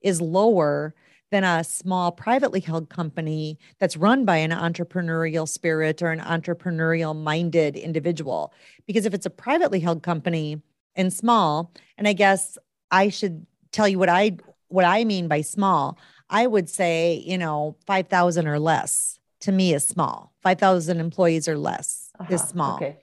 is 0.00 0.20
lower 0.20 0.94
than 1.30 1.42
a 1.42 1.64
small 1.64 2.12
privately 2.12 2.60
held 2.60 2.88
company 2.88 3.58
that's 3.78 3.96
run 3.96 4.24
by 4.24 4.36
an 4.36 4.52
entrepreneurial 4.52 5.48
spirit 5.48 6.00
or 6.00 6.10
an 6.10 6.20
entrepreneurial 6.20 7.16
minded 7.16 7.76
individual. 7.76 8.52
Because 8.86 9.06
if 9.06 9.12
it's 9.14 9.26
a 9.26 9.30
privately 9.30 9.80
held 9.80 10.02
company 10.02 10.62
and 10.94 11.12
small, 11.12 11.72
and 11.98 12.06
I 12.06 12.12
guess 12.12 12.56
I 12.90 13.08
should 13.08 13.46
tell 13.72 13.88
you 13.88 13.98
what 13.98 14.08
I 14.08 14.36
what 14.68 14.84
I 14.84 15.04
mean 15.04 15.28
by 15.28 15.42
small, 15.42 15.98
I 16.30 16.46
would 16.46 16.68
say, 16.68 17.22
you 17.24 17.38
know, 17.38 17.76
5,000 17.86 18.48
or 18.48 18.58
less 18.58 19.18
to 19.40 19.52
me 19.52 19.74
is 19.74 19.84
small. 19.84 20.32
5,000 20.42 20.98
employees 20.98 21.48
or 21.48 21.56
less 21.56 22.10
uh-huh. 22.18 22.34
is 22.34 22.42
small. 22.42 22.76
Okay. 22.76 22.96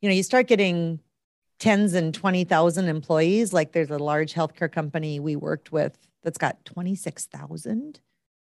You 0.00 0.08
know, 0.08 0.14
you 0.14 0.22
start 0.22 0.46
getting 0.46 1.00
tens 1.58 1.94
and 1.94 2.14
20,000 2.14 2.88
employees. 2.88 3.52
Like 3.52 3.72
there's 3.72 3.90
a 3.90 3.98
large 3.98 4.34
healthcare 4.34 4.70
company 4.70 5.20
we 5.20 5.36
worked 5.36 5.72
with 5.72 5.98
that's 6.22 6.38
got 6.38 6.64
26,000 6.64 8.00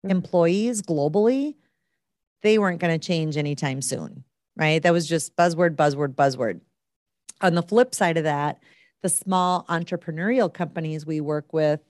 mm-hmm. 0.04 0.11
employees 0.11 0.83
globally. 0.83 1.54
They 2.42 2.59
weren't 2.59 2.81
going 2.81 2.99
to 2.99 3.04
change 3.07 3.37
anytime 3.37 3.83
soon, 3.83 4.25
right? 4.57 4.83
That 4.83 4.92
was 4.92 5.09
just 5.09 5.37
buzzword, 5.37 5.76
buzzword, 5.76 6.14
buzzword. 6.14 6.61
On 7.40 7.54
the 7.54 7.62
flip 7.62 7.95
side 7.95 8.16
of 8.16 8.25
that, 8.25 8.59
the 9.02 9.09
small 9.09 9.64
entrepreneurial 9.69 10.52
companies 10.52 11.04
we 11.04 11.21
work 11.21 11.52
with, 11.52 11.81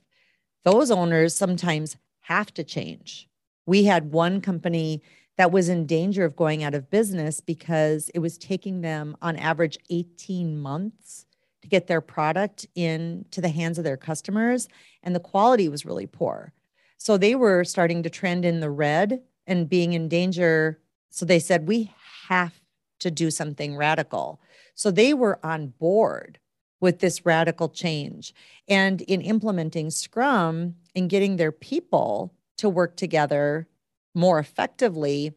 those 0.63 0.91
owners 0.91 1.35
sometimes 1.35 1.97
have 2.21 2.53
to 2.55 2.63
change. 2.63 3.27
We 3.65 3.83
had 3.83 4.11
one 4.11 4.41
company 4.41 5.01
that 5.37 5.51
was 5.51 5.69
in 5.69 5.85
danger 5.85 6.25
of 6.25 6.35
going 6.35 6.63
out 6.63 6.73
of 6.73 6.89
business 6.89 7.41
because 7.41 8.09
it 8.13 8.19
was 8.19 8.37
taking 8.37 8.81
them 8.81 9.17
on 9.21 9.35
average 9.35 9.77
18 9.89 10.57
months 10.57 11.25
to 11.61 11.67
get 11.67 11.87
their 11.87 12.01
product 12.01 12.67
into 12.75 13.41
the 13.41 13.49
hands 13.49 13.77
of 13.77 13.83
their 13.83 13.97
customers 13.97 14.67
and 15.01 15.15
the 15.15 15.19
quality 15.19 15.67
was 15.69 15.85
really 15.85 16.05
poor. 16.05 16.53
So 16.97 17.17
they 17.17 17.35
were 17.35 17.63
starting 17.63 18.03
to 18.03 18.09
trend 18.09 18.45
in 18.45 18.59
the 18.59 18.69
red 18.69 19.21
and 19.47 19.67
being 19.67 19.93
in 19.93 20.07
danger. 20.07 20.79
So 21.09 21.25
they 21.25 21.39
said, 21.39 21.67
we 21.67 21.91
have 22.29 22.61
to 22.99 23.11
do 23.11 23.29
something 23.31 23.75
radical. 23.75 24.39
So 24.75 24.91
they 24.91 25.13
were 25.13 25.39
on 25.43 25.67
board 25.67 26.39
with 26.79 26.99
this 26.99 27.25
radical 27.25 27.69
change. 27.69 28.33
And 28.67 29.01
in 29.01 29.21
implementing 29.21 29.89
Scrum 29.89 30.75
and 30.95 31.09
getting 31.09 31.37
their 31.37 31.51
people 31.51 32.33
to 32.57 32.69
work 32.69 32.95
together 32.95 33.67
more 34.13 34.39
effectively, 34.39 35.33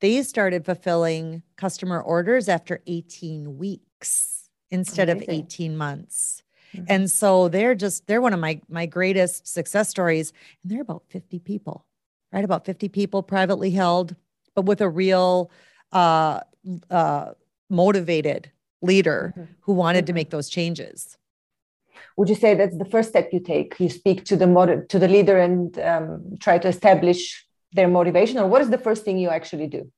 they 0.00 0.22
started 0.22 0.64
fulfilling 0.64 1.42
customer 1.56 2.00
orders 2.00 2.48
after 2.48 2.80
18 2.86 3.56
weeks 3.56 4.48
instead 4.70 5.08
Amazing. 5.08 5.30
of 5.30 5.34
18 5.36 5.76
months. 5.76 6.42
Mm-hmm. 6.74 6.84
And 6.88 7.10
so 7.10 7.48
they're 7.48 7.74
just 7.74 8.06
they're 8.06 8.20
one 8.20 8.32
of 8.32 8.40
my 8.40 8.60
my 8.68 8.86
greatest 8.86 9.46
success 9.46 9.88
stories 9.88 10.32
and 10.62 10.72
they're 10.72 10.82
about 10.82 11.04
50 11.08 11.38
people. 11.38 11.86
Right 12.32 12.44
about 12.44 12.66
50 12.66 12.88
people 12.88 13.22
privately 13.22 13.70
held 13.70 14.16
but 14.56 14.64
with 14.64 14.80
a 14.80 14.88
real 14.88 15.50
uh, 15.92 16.40
uh, 16.90 17.30
motivated 17.70 18.50
leader 18.82 19.32
mm-hmm. 19.36 19.52
who 19.60 19.74
wanted 19.74 20.00
mm-hmm. 20.00 20.06
to 20.06 20.12
make 20.12 20.30
those 20.30 20.48
changes 20.48 21.16
would 22.16 22.28
you 22.28 22.34
say 22.34 22.54
that's 22.54 22.76
the 22.76 22.84
first 22.84 23.08
step 23.10 23.28
you 23.32 23.40
take 23.40 23.78
you 23.78 23.88
speak 23.88 24.24
to 24.24 24.36
the 24.36 24.46
motiv- 24.46 24.88
to 24.88 24.98
the 24.98 25.08
leader 25.08 25.38
and 25.38 25.78
um, 25.78 26.36
try 26.40 26.58
to 26.58 26.68
establish 26.68 27.45
their 27.76 27.88
motivation 27.88 28.38
or 28.38 28.46
what 28.46 28.62
is 28.62 28.70
the 28.70 28.78
first 28.78 29.04
thing 29.04 29.18
you 29.18 29.28
actually 29.28 29.66
do? 29.66 29.90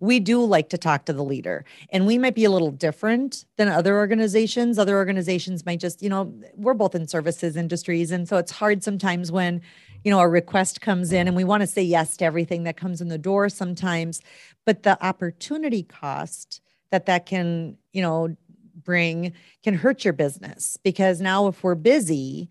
We 0.00 0.20
do 0.20 0.42
like 0.42 0.70
to 0.70 0.78
talk 0.78 1.04
to 1.04 1.12
the 1.12 1.24
leader 1.24 1.64
and 1.90 2.06
we 2.06 2.16
might 2.16 2.34
be 2.34 2.44
a 2.44 2.50
little 2.50 2.70
different 2.70 3.44
than 3.58 3.68
other 3.68 3.96
organizations. 3.98 4.78
Other 4.78 4.96
organizations 4.96 5.66
might 5.66 5.80
just 5.80 6.02
you 6.02 6.08
know 6.08 6.32
we're 6.54 6.74
both 6.74 6.94
in 6.94 7.06
services 7.06 7.56
industries 7.56 8.10
and 8.10 8.26
so 8.26 8.38
it's 8.38 8.52
hard 8.52 8.82
sometimes 8.82 9.30
when 9.30 9.60
you 10.04 10.10
know 10.10 10.20
a 10.20 10.28
request 10.28 10.80
comes 10.80 11.12
in 11.12 11.26
and 11.28 11.36
we 11.36 11.44
want 11.44 11.60
to 11.60 11.66
say 11.66 11.82
yes 11.82 12.16
to 12.18 12.24
everything 12.24 12.64
that 12.64 12.76
comes 12.76 13.00
in 13.00 13.08
the 13.08 13.18
door 13.18 13.48
sometimes 13.48 14.20
but 14.64 14.82
the 14.82 15.02
opportunity 15.04 15.82
cost 15.82 16.60
that 16.90 17.06
that 17.06 17.26
can 17.26 17.76
you 17.92 18.02
know 18.02 18.34
bring 18.84 19.32
can 19.62 19.74
hurt 19.74 20.04
your 20.04 20.12
business 20.14 20.76
because 20.82 21.20
now 21.20 21.46
if 21.46 21.62
we're 21.62 21.74
busy 21.74 22.48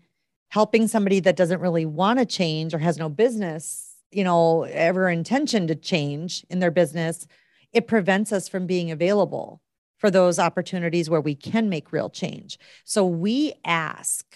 helping 0.48 0.86
somebody 0.86 1.20
that 1.20 1.36
doesn't 1.36 1.60
really 1.60 1.86
want 1.86 2.18
to 2.18 2.26
change 2.26 2.74
or 2.74 2.78
has 2.78 2.98
no 2.98 3.08
business 3.08 3.91
you 4.12 4.24
know, 4.24 4.64
ever 4.64 5.08
intention 5.08 5.66
to 5.66 5.74
change 5.74 6.44
in 6.50 6.58
their 6.58 6.70
business, 6.70 7.26
it 7.72 7.86
prevents 7.86 8.32
us 8.32 8.48
from 8.48 8.66
being 8.66 8.90
available 8.90 9.60
for 9.96 10.10
those 10.10 10.38
opportunities 10.38 11.08
where 11.08 11.20
we 11.20 11.34
can 11.34 11.68
make 11.68 11.92
real 11.92 12.10
change. 12.10 12.58
So 12.84 13.06
we 13.06 13.54
ask 13.64 14.26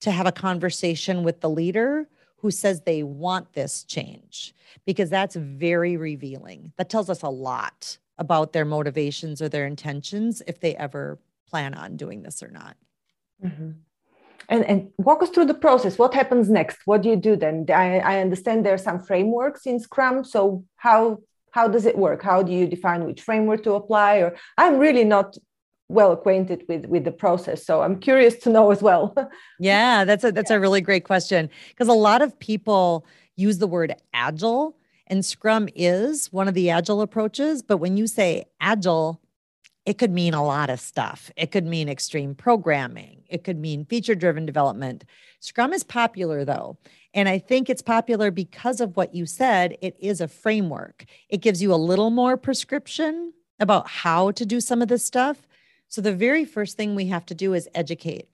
to 0.00 0.10
have 0.10 0.26
a 0.26 0.32
conversation 0.32 1.22
with 1.22 1.40
the 1.40 1.50
leader 1.50 2.08
who 2.38 2.50
says 2.50 2.80
they 2.80 3.02
want 3.04 3.52
this 3.52 3.84
change 3.84 4.52
because 4.84 5.08
that's 5.10 5.36
very 5.36 5.96
revealing. 5.96 6.72
That 6.76 6.90
tells 6.90 7.08
us 7.08 7.22
a 7.22 7.28
lot 7.28 7.98
about 8.18 8.52
their 8.52 8.64
motivations 8.64 9.40
or 9.40 9.48
their 9.48 9.66
intentions 9.66 10.42
if 10.46 10.60
they 10.60 10.74
ever 10.74 11.18
plan 11.48 11.74
on 11.74 11.96
doing 11.96 12.22
this 12.22 12.42
or 12.42 12.48
not. 12.48 12.76
Mm-hmm 13.44 13.70
and, 14.48 14.64
and 14.64 14.90
walk 14.98 15.22
us 15.22 15.30
through 15.30 15.46
the 15.46 15.54
process. 15.54 15.98
What 15.98 16.14
happens 16.14 16.48
next? 16.48 16.78
What 16.84 17.02
do 17.02 17.08
you 17.08 17.16
do 17.16 17.36
then? 17.36 17.66
I, 17.68 17.98
I 17.98 18.20
understand 18.20 18.64
there 18.64 18.74
are 18.74 18.78
some 18.78 19.00
frameworks 19.00 19.66
in 19.66 19.80
scrum. 19.80 20.24
So 20.24 20.64
how 20.76 21.18
how 21.52 21.68
does 21.68 21.84
it 21.84 21.98
work? 21.98 22.22
How 22.22 22.42
do 22.42 22.50
you 22.50 22.66
define 22.66 23.04
which 23.04 23.22
framework 23.22 23.62
to 23.64 23.74
apply? 23.74 24.16
Or 24.18 24.36
i'm 24.58 24.78
really 24.78 25.04
not 25.04 25.36
well 25.88 26.12
acquainted 26.12 26.64
with 26.68 26.86
with 26.86 27.04
the 27.04 27.12
process. 27.12 27.64
So 27.64 27.82
i'm 27.82 27.98
curious 27.98 28.36
to 28.36 28.50
know 28.50 28.70
as 28.70 28.82
well. 28.82 29.14
Yeah 29.58 30.04
that's 30.04 30.24
a 30.24 30.32
that's 30.32 30.50
yeah. 30.50 30.56
a 30.56 30.60
really 30.60 30.80
great 30.80 31.04
question. 31.04 31.50
Because 31.70 31.88
a 31.88 31.92
lot 31.92 32.22
of 32.22 32.38
people 32.38 33.06
use 33.36 33.58
the 33.58 33.66
word 33.66 33.94
agile 34.12 34.76
and 35.06 35.24
scrum 35.24 35.68
is 35.74 36.32
one 36.32 36.48
of 36.48 36.54
the 36.54 36.70
agile 36.70 37.02
approaches. 37.02 37.62
But 37.62 37.78
when 37.78 37.96
you 37.96 38.06
say 38.06 38.44
agile 38.60 39.20
it 39.84 39.98
could 39.98 40.12
mean 40.12 40.34
a 40.34 40.44
lot 40.44 40.70
of 40.70 40.80
stuff. 40.80 41.30
It 41.36 41.50
could 41.50 41.66
mean 41.66 41.88
extreme 41.88 42.34
programming. 42.34 43.21
It 43.32 43.44
could 43.44 43.58
mean 43.58 43.86
feature 43.86 44.14
driven 44.14 44.44
development. 44.44 45.04
Scrum 45.40 45.72
is 45.72 45.82
popular 45.82 46.44
though. 46.44 46.76
And 47.14 47.28
I 47.28 47.38
think 47.38 47.68
it's 47.68 47.82
popular 47.82 48.30
because 48.30 48.80
of 48.80 48.96
what 48.96 49.14
you 49.14 49.26
said. 49.26 49.76
It 49.80 49.96
is 49.98 50.20
a 50.20 50.28
framework, 50.28 51.06
it 51.28 51.38
gives 51.38 51.62
you 51.62 51.72
a 51.72 51.76
little 51.76 52.10
more 52.10 52.36
prescription 52.36 53.32
about 53.58 53.88
how 53.88 54.32
to 54.32 54.44
do 54.44 54.60
some 54.60 54.82
of 54.82 54.88
this 54.88 55.04
stuff. 55.04 55.46
So 55.88 56.00
the 56.00 56.14
very 56.14 56.44
first 56.44 56.76
thing 56.76 56.94
we 56.94 57.06
have 57.06 57.26
to 57.26 57.34
do 57.34 57.54
is 57.54 57.68
educate. 57.74 58.28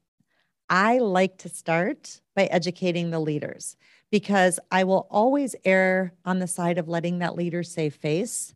I 0.71 0.99
like 0.99 1.39
to 1.39 1.49
start 1.49 2.21
by 2.35 2.45
educating 2.47 3.11
the 3.11 3.21
leaders 3.21 3.77
because 4.11 4.59
I 4.71 4.85
will 4.85 5.07
always 5.11 5.55
err 5.65 6.13
on 6.25 6.39
the 6.39 6.47
side 6.47 6.79
of 6.79 6.89
letting 6.89 7.19
that 7.19 7.37
leader 7.37 7.63
save 7.63 7.95
face. 7.95 8.55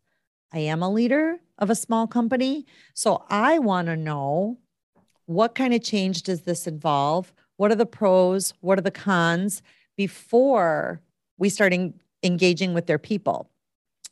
I 0.51 0.59
am 0.59 0.83
a 0.83 0.91
leader 0.91 1.39
of 1.57 1.69
a 1.69 1.75
small 1.75 2.07
company. 2.07 2.65
So 2.93 3.23
I 3.29 3.59
want 3.59 3.87
to 3.87 3.97
know 3.97 4.57
what 5.25 5.55
kind 5.55 5.73
of 5.73 5.83
change 5.83 6.23
does 6.23 6.41
this 6.41 6.67
involve? 6.67 7.33
What 7.57 7.71
are 7.71 7.75
the 7.75 7.85
pros? 7.85 8.53
What 8.61 8.77
are 8.77 8.83
the 8.83 8.91
cons 8.91 9.61
before 9.95 11.01
we 11.37 11.49
start 11.49 11.73
en- 11.73 11.93
engaging 12.23 12.73
with 12.73 12.87
their 12.87 12.97
people? 12.97 13.49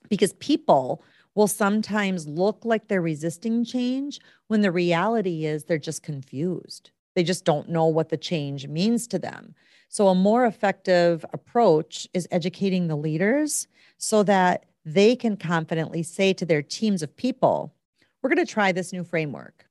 Because 0.10 0.34
people 0.34 1.04
will 1.36 1.48
sometimes 1.48 2.28
look 2.28 2.66
like 2.66 2.88
they're 2.88 3.02
resisting 3.02 3.64
change 3.64 4.20
when 4.48 4.62
the 4.62 4.72
reality 4.72 5.46
is 5.46 5.64
they're 5.64 5.78
just 5.78 6.04
confused. 6.04 6.92
They 7.16 7.24
just 7.24 7.46
don't 7.46 7.70
know 7.70 7.86
what 7.86 8.10
the 8.10 8.18
change 8.18 8.68
means 8.68 9.08
to 9.08 9.20
them. 9.20 9.56
So, 9.90 10.08
a 10.08 10.16
more 10.16 10.46
effective 10.46 11.26
approach 11.34 12.08
is 12.14 12.28
educating 12.32 12.88
the 12.88 12.96
leaders 12.96 13.68
so 13.98 14.24
that 14.24 14.66
they 14.86 15.16
can 15.16 15.36
confidently 15.36 16.04
say 16.04 16.34
to 16.34 16.46
their 16.46 16.62
teams 16.62 17.04
of 17.04 17.16
people, 17.16 17.74
we're 18.22 18.30
going 18.30 18.46
to 18.46 18.52
try 18.52 18.72
this 18.72 18.94
new 18.94 19.04
framework. 19.04 19.66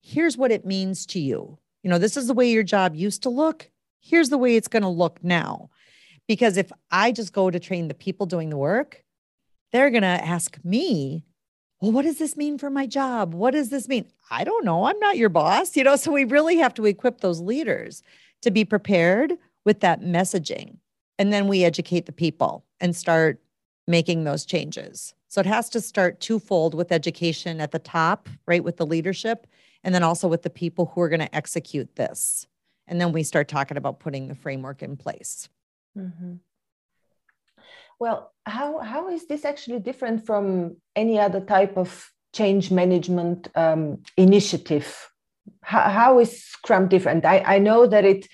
Here's 0.00 0.36
what 0.36 0.52
it 0.52 0.66
means 0.66 1.06
to 1.06 1.20
you. 1.20 1.58
You 1.82 1.90
know, 1.90 1.98
this 1.98 2.16
is 2.16 2.26
the 2.26 2.34
way 2.34 2.50
your 2.50 2.62
job 2.62 2.94
used 2.94 3.22
to 3.22 3.30
look. 3.30 3.70
Here's 4.00 4.28
the 4.28 4.38
way 4.38 4.56
it's 4.56 4.68
going 4.68 4.82
to 4.82 4.88
look 4.88 5.22
now. 5.22 5.70
Because 6.26 6.56
if 6.56 6.70
I 6.90 7.12
just 7.12 7.32
go 7.32 7.50
to 7.50 7.58
train 7.58 7.88
the 7.88 7.94
people 7.94 8.26
doing 8.26 8.50
the 8.50 8.56
work, 8.56 9.04
they're 9.72 9.90
going 9.90 10.02
to 10.02 10.08
ask 10.08 10.58
me, 10.64 11.24
well, 11.80 11.92
what 11.92 12.02
does 12.02 12.18
this 12.18 12.36
mean 12.36 12.58
for 12.58 12.70
my 12.70 12.86
job? 12.86 13.34
What 13.34 13.52
does 13.52 13.70
this 13.70 13.88
mean? 13.88 14.06
I 14.30 14.44
don't 14.44 14.64
know. 14.64 14.84
I'm 14.84 14.98
not 14.98 15.16
your 15.16 15.28
boss. 15.28 15.76
You 15.76 15.84
know, 15.84 15.96
so 15.96 16.12
we 16.12 16.24
really 16.24 16.56
have 16.58 16.74
to 16.74 16.86
equip 16.86 17.20
those 17.20 17.40
leaders 17.40 18.02
to 18.42 18.50
be 18.50 18.64
prepared 18.64 19.34
with 19.64 19.80
that 19.80 20.02
messaging. 20.02 20.76
And 21.18 21.32
then 21.32 21.48
we 21.48 21.64
educate 21.64 22.06
the 22.06 22.12
people 22.12 22.64
and 22.80 22.94
start 22.94 23.40
making 23.86 24.24
those 24.24 24.44
changes. 24.44 25.14
So 25.28 25.40
it 25.40 25.46
has 25.46 25.68
to 25.70 25.80
start 25.80 26.20
twofold 26.20 26.74
with 26.74 26.92
education 26.92 27.60
at 27.60 27.72
the 27.72 27.78
top, 27.78 28.28
right, 28.46 28.64
with 28.64 28.76
the 28.76 28.86
leadership, 28.86 29.46
and 29.84 29.94
then 29.94 30.02
also 30.02 30.28
with 30.28 30.42
the 30.42 30.50
people 30.50 30.92
who 30.94 31.00
are 31.00 31.08
going 31.08 31.20
to 31.20 31.34
execute 31.34 31.96
this. 31.96 32.46
And 32.86 33.00
then 33.00 33.12
we 33.12 33.22
start 33.22 33.48
talking 33.48 33.76
about 33.76 34.00
putting 34.00 34.28
the 34.28 34.34
framework 34.34 34.82
in 34.82 34.96
place. 34.96 35.48
Mm-hmm. 35.96 36.34
Well, 37.98 38.32
how, 38.46 38.78
how 38.80 39.10
is 39.10 39.26
this 39.26 39.44
actually 39.44 39.80
different 39.80 40.26
from 40.26 40.76
any 40.96 41.18
other 41.18 41.40
type 41.40 41.76
of 41.76 42.10
change 42.32 42.70
management 42.70 43.48
um, 43.54 44.02
initiative? 44.16 45.10
How, 45.62 45.88
how 45.90 46.18
is 46.18 46.42
Scrum 46.42 46.88
different? 46.88 47.24
I, 47.24 47.40
I 47.40 47.58
know 47.58 47.86
that 47.86 48.04
it 48.04 48.26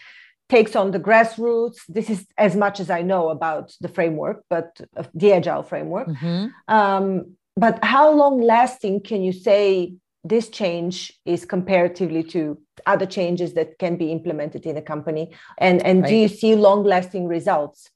takes 0.48 0.76
on 0.76 0.92
the 0.92 1.00
grassroots. 1.00 1.78
This 1.88 2.09
is 2.09 2.26
as 2.38 2.54
much 2.54 2.78
as 2.78 2.90
I 2.90 3.02
know 3.02 3.28
about 3.30 3.74
the 3.80 3.88
framework, 3.88 4.44
but 4.48 4.80
uh, 4.96 5.02
the 5.12 5.32
agile 5.32 5.64
framework. 5.64 6.09
Mm-hmm. 6.09 6.46
Um, 6.68 7.37
but 7.56 7.82
how 7.82 8.12
long 8.12 8.40
lasting 8.40 9.00
can 9.00 9.22
you 9.22 9.32
say 9.32 9.94
this 10.28 10.48
change 10.48 11.12
is 11.24 11.44
comparatively 11.44 12.22
to 12.24 12.58
other 12.86 13.06
changes 13.06 13.54
that 13.54 13.78
can 13.78 13.96
be 13.96 14.12
implemented 14.12 14.66
in 14.66 14.76
a 14.76 14.82
company? 14.82 15.32
And, 15.58 15.84
and 15.84 16.02
right. 16.02 16.08
do 16.08 16.16
you 16.16 16.28
see 16.28 16.54
long 16.54 16.84
lasting 16.84 17.26
results? 17.26 17.90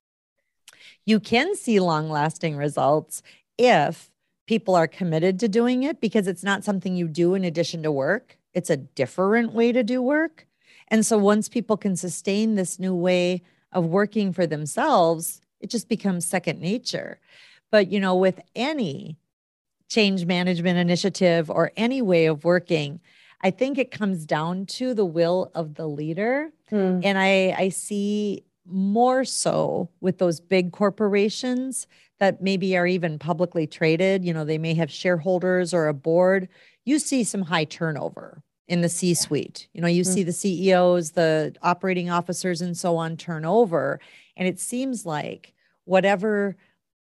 You 1.04 1.20
can 1.20 1.56
see 1.56 1.80
long 1.80 2.10
lasting 2.10 2.56
results 2.56 3.22
if 3.58 4.10
people 4.46 4.74
are 4.74 4.88
committed 4.88 5.38
to 5.40 5.48
doing 5.48 5.82
it 5.82 6.00
because 6.00 6.26
it's 6.26 6.42
not 6.42 6.64
something 6.64 6.96
you 6.96 7.08
do 7.08 7.34
in 7.34 7.44
addition 7.44 7.82
to 7.82 7.92
work. 7.92 8.36
It's 8.52 8.70
a 8.70 8.76
different 8.76 9.52
way 9.52 9.72
to 9.72 9.82
do 9.82 10.02
work. 10.02 10.46
And 10.88 11.06
so 11.06 11.18
once 11.18 11.48
people 11.48 11.76
can 11.76 11.96
sustain 11.96 12.54
this 12.54 12.78
new 12.78 12.94
way 12.94 13.42
of 13.72 13.86
working 13.86 14.32
for 14.32 14.46
themselves, 14.46 15.40
it 15.60 15.70
just 15.70 15.88
becomes 15.88 16.24
second 16.26 16.60
nature. 16.60 17.20
But, 17.70 17.92
you 17.92 18.00
know, 18.00 18.16
with 18.16 18.40
any 18.56 19.16
change 19.90 20.24
management 20.24 20.78
initiative 20.78 21.50
or 21.50 21.72
any 21.76 22.00
way 22.00 22.26
of 22.26 22.44
working, 22.44 23.00
I 23.42 23.50
think 23.50 23.76
it 23.76 23.90
comes 23.90 24.24
down 24.24 24.66
to 24.66 24.94
the 24.94 25.04
will 25.04 25.50
of 25.54 25.74
the 25.74 25.86
leader. 25.86 26.50
Hmm. 26.70 27.00
And 27.02 27.18
I, 27.18 27.54
I 27.58 27.68
see 27.70 28.44
more 28.66 29.24
so 29.24 29.90
with 30.00 30.18
those 30.18 30.40
big 30.40 30.72
corporations 30.72 31.86
that 32.18 32.42
maybe 32.42 32.76
are 32.76 32.86
even 32.86 33.18
publicly 33.18 33.66
traded, 33.66 34.24
you 34.24 34.32
know, 34.32 34.44
they 34.44 34.58
may 34.58 34.74
have 34.74 34.90
shareholders 34.90 35.74
or 35.74 35.88
a 35.88 35.94
board. 35.94 36.48
You 36.84 36.98
see 36.98 37.24
some 37.24 37.42
high 37.42 37.64
turnover 37.64 38.42
in 38.68 38.82
the 38.82 38.88
C 38.88 39.14
suite. 39.14 39.68
You 39.72 39.80
know, 39.80 39.88
you 39.88 40.02
mm-hmm. 40.02 40.12
see 40.12 40.22
the 40.22 40.32
CEOs, 40.32 41.12
the 41.12 41.54
operating 41.62 42.10
officers, 42.10 42.60
and 42.60 42.76
so 42.76 42.96
on 42.96 43.16
turn 43.16 43.44
over. 43.44 44.00
And 44.36 44.46
it 44.46 44.60
seems 44.60 45.04
like 45.04 45.54
whatever 45.84 46.56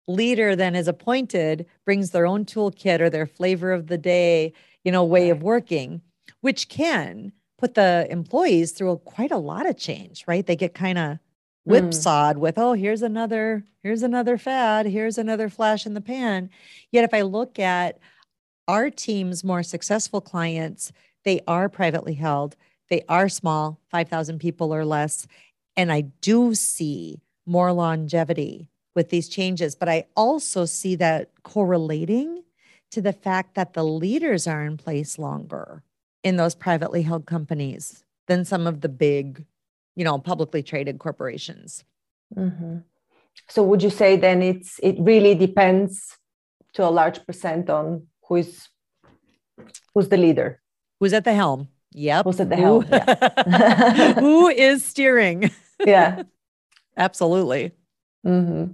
leader 0.07 0.55
then 0.55 0.75
is 0.75 0.89
appointed 0.89 1.67
brings 1.85 2.11
their 2.11 2.27
own 2.27 2.45
toolkit 2.45 3.01
or 3.01 3.11
their 3.11 3.27
flavor 3.27 3.73
of 3.73 3.89
the 3.89 3.99
day, 3.99 4.53
you 4.85 4.93
know, 4.93 5.05
way 5.05 5.31
of 5.31 5.43
working, 5.43 6.01
which 6.41 6.69
can 6.69 7.33
put 7.59 7.75
the 7.75 8.07
employees 8.11 8.73
through 8.73 8.91
a, 8.91 8.99
quite 8.99 9.31
a 9.33 9.39
lot 9.39 9.67
of 9.67 9.79
change, 9.79 10.25
right? 10.27 10.47
They 10.47 10.57
get 10.57 10.75
kind 10.75 10.99
of 10.99 11.13
mm. 11.15 11.19
whipsawed 11.65 12.37
mm. 12.37 12.41
with, 12.41 12.59
oh, 12.59 12.75
here's 12.75 13.03
another, 13.03 13.65
here's 13.83 14.03
another 14.03 14.39
fad, 14.39 14.87
here's 14.87 15.19
another 15.19 15.49
flash 15.49 15.87
in 15.87 15.95
the 15.95 16.01
pan. 16.01 16.51
Yet 16.93 17.05
if 17.05 17.15
I 17.15 17.23
look 17.23 17.59
at 17.59 17.99
our 18.69 18.91
team's 18.91 19.45
more 19.45 19.63
successful 19.63 20.21
clients, 20.21 20.93
they 21.25 21.41
are 21.49 21.69
privately 21.69 22.15
held, 22.15 22.57
they 22.89 23.03
are 23.09 23.29
small, 23.29 23.81
5,000 23.91 24.39
people 24.39 24.73
or 24.73 24.85
less. 24.85 25.27
And 25.77 25.91
I 25.93 26.03
do 26.03 26.55
see 26.55 27.21
more 27.47 27.73
longevity 27.73 28.71
with 28.97 29.11
these 29.11 29.29
changes, 29.29 29.77
but 29.77 29.89
I 29.89 30.07
also 30.17 30.65
see 30.65 30.97
that 30.97 31.31
correlating 31.45 32.43
to 32.91 33.01
the 33.01 33.13
fact 33.13 33.55
that 33.55 33.75
the 33.75 33.85
leaders 33.85 34.47
are 34.47 34.65
in 34.65 34.77
place 34.77 35.19
longer 35.19 35.83
in 36.25 36.37
those 36.37 36.55
privately 36.55 37.03
held 37.03 37.27
companies 37.27 38.05
than 38.27 38.45
some 38.45 38.67
of 38.67 38.81
the 38.81 38.89
big, 38.89 39.45
you 39.95 40.05
know, 40.05 40.19
publicly 40.19 40.63
traded 40.63 40.99
corporations. 40.99 41.85
Mm-hmm. 42.35 42.79
So 43.49 43.63
would 43.63 43.83
you 43.83 43.91
say 43.91 44.17
then 44.17 44.43
it's 44.43 44.81
it 44.83 44.97
really 44.99 45.35
depends 45.35 46.17
to 46.73 46.89
a 46.89 46.91
large 46.91 47.25
percent 47.27 47.71
on 47.71 48.07
who's 48.29 48.69
who's 49.95 50.09
the 50.09 50.17
leader? 50.17 50.61
Who's 50.99 51.13
at 51.13 51.25
the 51.25 51.35
helm? 51.35 51.69
Yep. 51.93 52.25
Who's 52.25 52.41
at 52.41 52.49
the 52.49 52.57
helm? 52.57 52.83
Who, 52.83 52.97
yeah. 52.97 54.13
Who 54.21 54.49
is 54.49 54.85
steering? 54.85 55.51
yeah. 55.85 56.23
Absolutely. 56.97 57.73
Mm-hmm. 58.27 58.73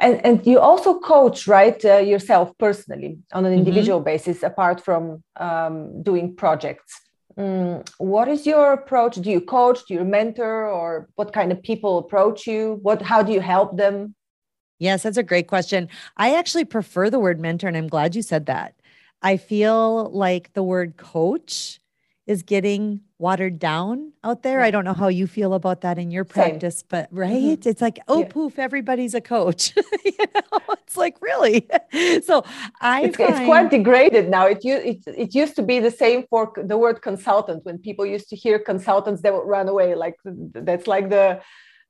And 0.00 0.26
and 0.26 0.46
you 0.46 0.58
also 0.58 0.98
coach, 0.98 1.46
right, 1.46 1.82
uh, 1.84 1.98
yourself 1.98 2.52
personally 2.58 3.18
on 3.32 3.44
an 3.44 3.52
mm-hmm. 3.52 3.58
individual 3.60 4.00
mm-hmm. 4.00 4.12
basis, 4.12 4.42
apart 4.42 4.84
from 4.84 5.22
um, 5.36 6.02
doing 6.02 6.34
projects. 6.34 7.00
Mm, 7.38 7.88
what 7.98 8.26
is 8.26 8.44
your 8.44 8.72
approach? 8.72 9.14
Do 9.14 9.30
you 9.30 9.40
coach? 9.40 9.86
Do 9.86 9.94
you 9.94 10.04
mentor, 10.04 10.68
or 10.68 11.08
what 11.14 11.32
kind 11.32 11.52
of 11.52 11.62
people 11.62 11.98
approach 11.98 12.46
you? 12.48 12.80
What? 12.82 13.00
How 13.00 13.22
do 13.22 13.32
you 13.32 13.40
help 13.40 13.76
them? 13.76 14.16
Yes, 14.80 15.04
that's 15.04 15.16
a 15.16 15.22
great 15.22 15.46
question. 15.46 15.88
I 16.16 16.34
actually 16.34 16.64
prefer 16.64 17.08
the 17.08 17.20
word 17.20 17.38
mentor, 17.38 17.68
and 17.68 17.76
I'm 17.76 17.88
glad 17.88 18.16
you 18.16 18.22
said 18.22 18.46
that. 18.46 18.74
I 19.22 19.36
feel 19.36 20.10
like 20.10 20.52
the 20.54 20.62
word 20.62 20.96
coach 20.96 21.80
is 22.28 22.42
getting 22.42 23.00
watered 23.16 23.58
down 23.58 24.12
out 24.22 24.42
there. 24.42 24.60
I 24.60 24.70
don't 24.70 24.84
know 24.84 24.92
how 24.92 25.08
you 25.08 25.26
feel 25.26 25.54
about 25.54 25.80
that 25.80 25.98
in 25.98 26.10
your 26.10 26.24
practice, 26.24 26.80
Same. 26.80 26.88
but 26.90 27.08
right? 27.10 27.32
Mm-hmm. 27.32 27.68
It's 27.68 27.80
like, 27.80 27.98
oh, 28.06 28.20
yeah. 28.20 28.28
poof, 28.28 28.58
everybody's 28.58 29.14
a 29.14 29.22
coach. 29.22 29.74
you 30.04 30.12
know, 30.34 30.60
it's 30.72 30.96
like 30.98 31.16
really. 31.22 31.66
so 32.22 32.44
I 32.82 33.04
it's, 33.04 33.16
find... 33.16 33.30
it's, 33.30 33.44
quite 33.46 33.70
degraded 33.70 34.28
now. 34.28 34.46
It, 34.46 34.58
it 34.62 35.02
it 35.06 35.34
used 35.34 35.56
to 35.56 35.62
be 35.62 35.80
the 35.80 35.90
same 35.90 36.24
for 36.28 36.52
the 36.54 36.76
word 36.76 37.00
consultant. 37.00 37.64
When 37.64 37.78
people 37.78 38.04
used 38.04 38.28
to 38.28 38.36
hear 38.36 38.58
consultants, 38.58 39.22
they 39.22 39.30
would 39.30 39.48
run 39.56 39.66
away. 39.66 39.94
Like 39.94 40.16
that's 40.24 40.86
like 40.86 41.08
the 41.08 41.40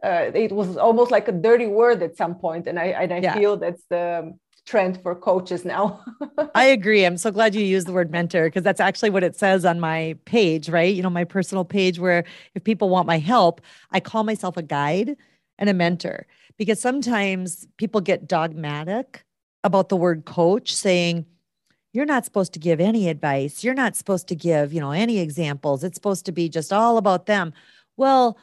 uh, 0.04 0.30
it 0.34 0.52
was 0.52 0.76
almost 0.76 1.10
like 1.10 1.26
a 1.26 1.32
dirty 1.32 1.66
word 1.66 2.00
at 2.02 2.16
some 2.16 2.36
point, 2.36 2.68
and 2.68 2.78
I 2.78 2.86
and 3.02 3.12
I 3.12 3.18
yeah. 3.18 3.34
feel 3.34 3.56
that's 3.56 3.82
the 3.90 4.32
trend 4.68 5.02
for 5.02 5.14
coaches 5.14 5.64
now. 5.64 6.04
I 6.54 6.64
agree. 6.64 7.04
I'm 7.04 7.16
so 7.16 7.30
glad 7.30 7.54
you 7.54 7.64
used 7.64 7.86
the 7.86 7.92
word 7.92 8.10
mentor 8.10 8.44
because 8.44 8.62
that's 8.62 8.80
actually 8.80 9.08
what 9.08 9.24
it 9.24 9.34
says 9.34 9.64
on 9.64 9.80
my 9.80 10.14
page, 10.26 10.68
right? 10.68 10.94
You 10.94 11.02
know, 11.02 11.10
my 11.10 11.24
personal 11.24 11.64
page 11.64 11.98
where 11.98 12.24
if 12.54 12.64
people 12.64 12.90
want 12.90 13.06
my 13.06 13.18
help, 13.18 13.62
I 13.90 14.00
call 14.00 14.24
myself 14.24 14.58
a 14.58 14.62
guide 14.62 15.16
and 15.58 15.70
a 15.70 15.74
mentor 15.74 16.26
because 16.58 16.80
sometimes 16.80 17.66
people 17.78 18.02
get 18.02 18.28
dogmatic 18.28 19.24
about 19.64 19.88
the 19.88 19.96
word 19.96 20.26
coach 20.26 20.74
saying 20.74 21.24
you're 21.94 22.04
not 22.04 22.26
supposed 22.26 22.52
to 22.52 22.58
give 22.58 22.78
any 22.78 23.08
advice. 23.08 23.64
You're 23.64 23.72
not 23.72 23.96
supposed 23.96 24.28
to 24.28 24.36
give, 24.36 24.74
you 24.74 24.80
know, 24.80 24.90
any 24.90 25.18
examples. 25.18 25.82
It's 25.82 25.96
supposed 25.96 26.26
to 26.26 26.32
be 26.32 26.50
just 26.50 26.74
all 26.74 26.98
about 26.98 27.24
them. 27.24 27.54
Well, 27.96 28.38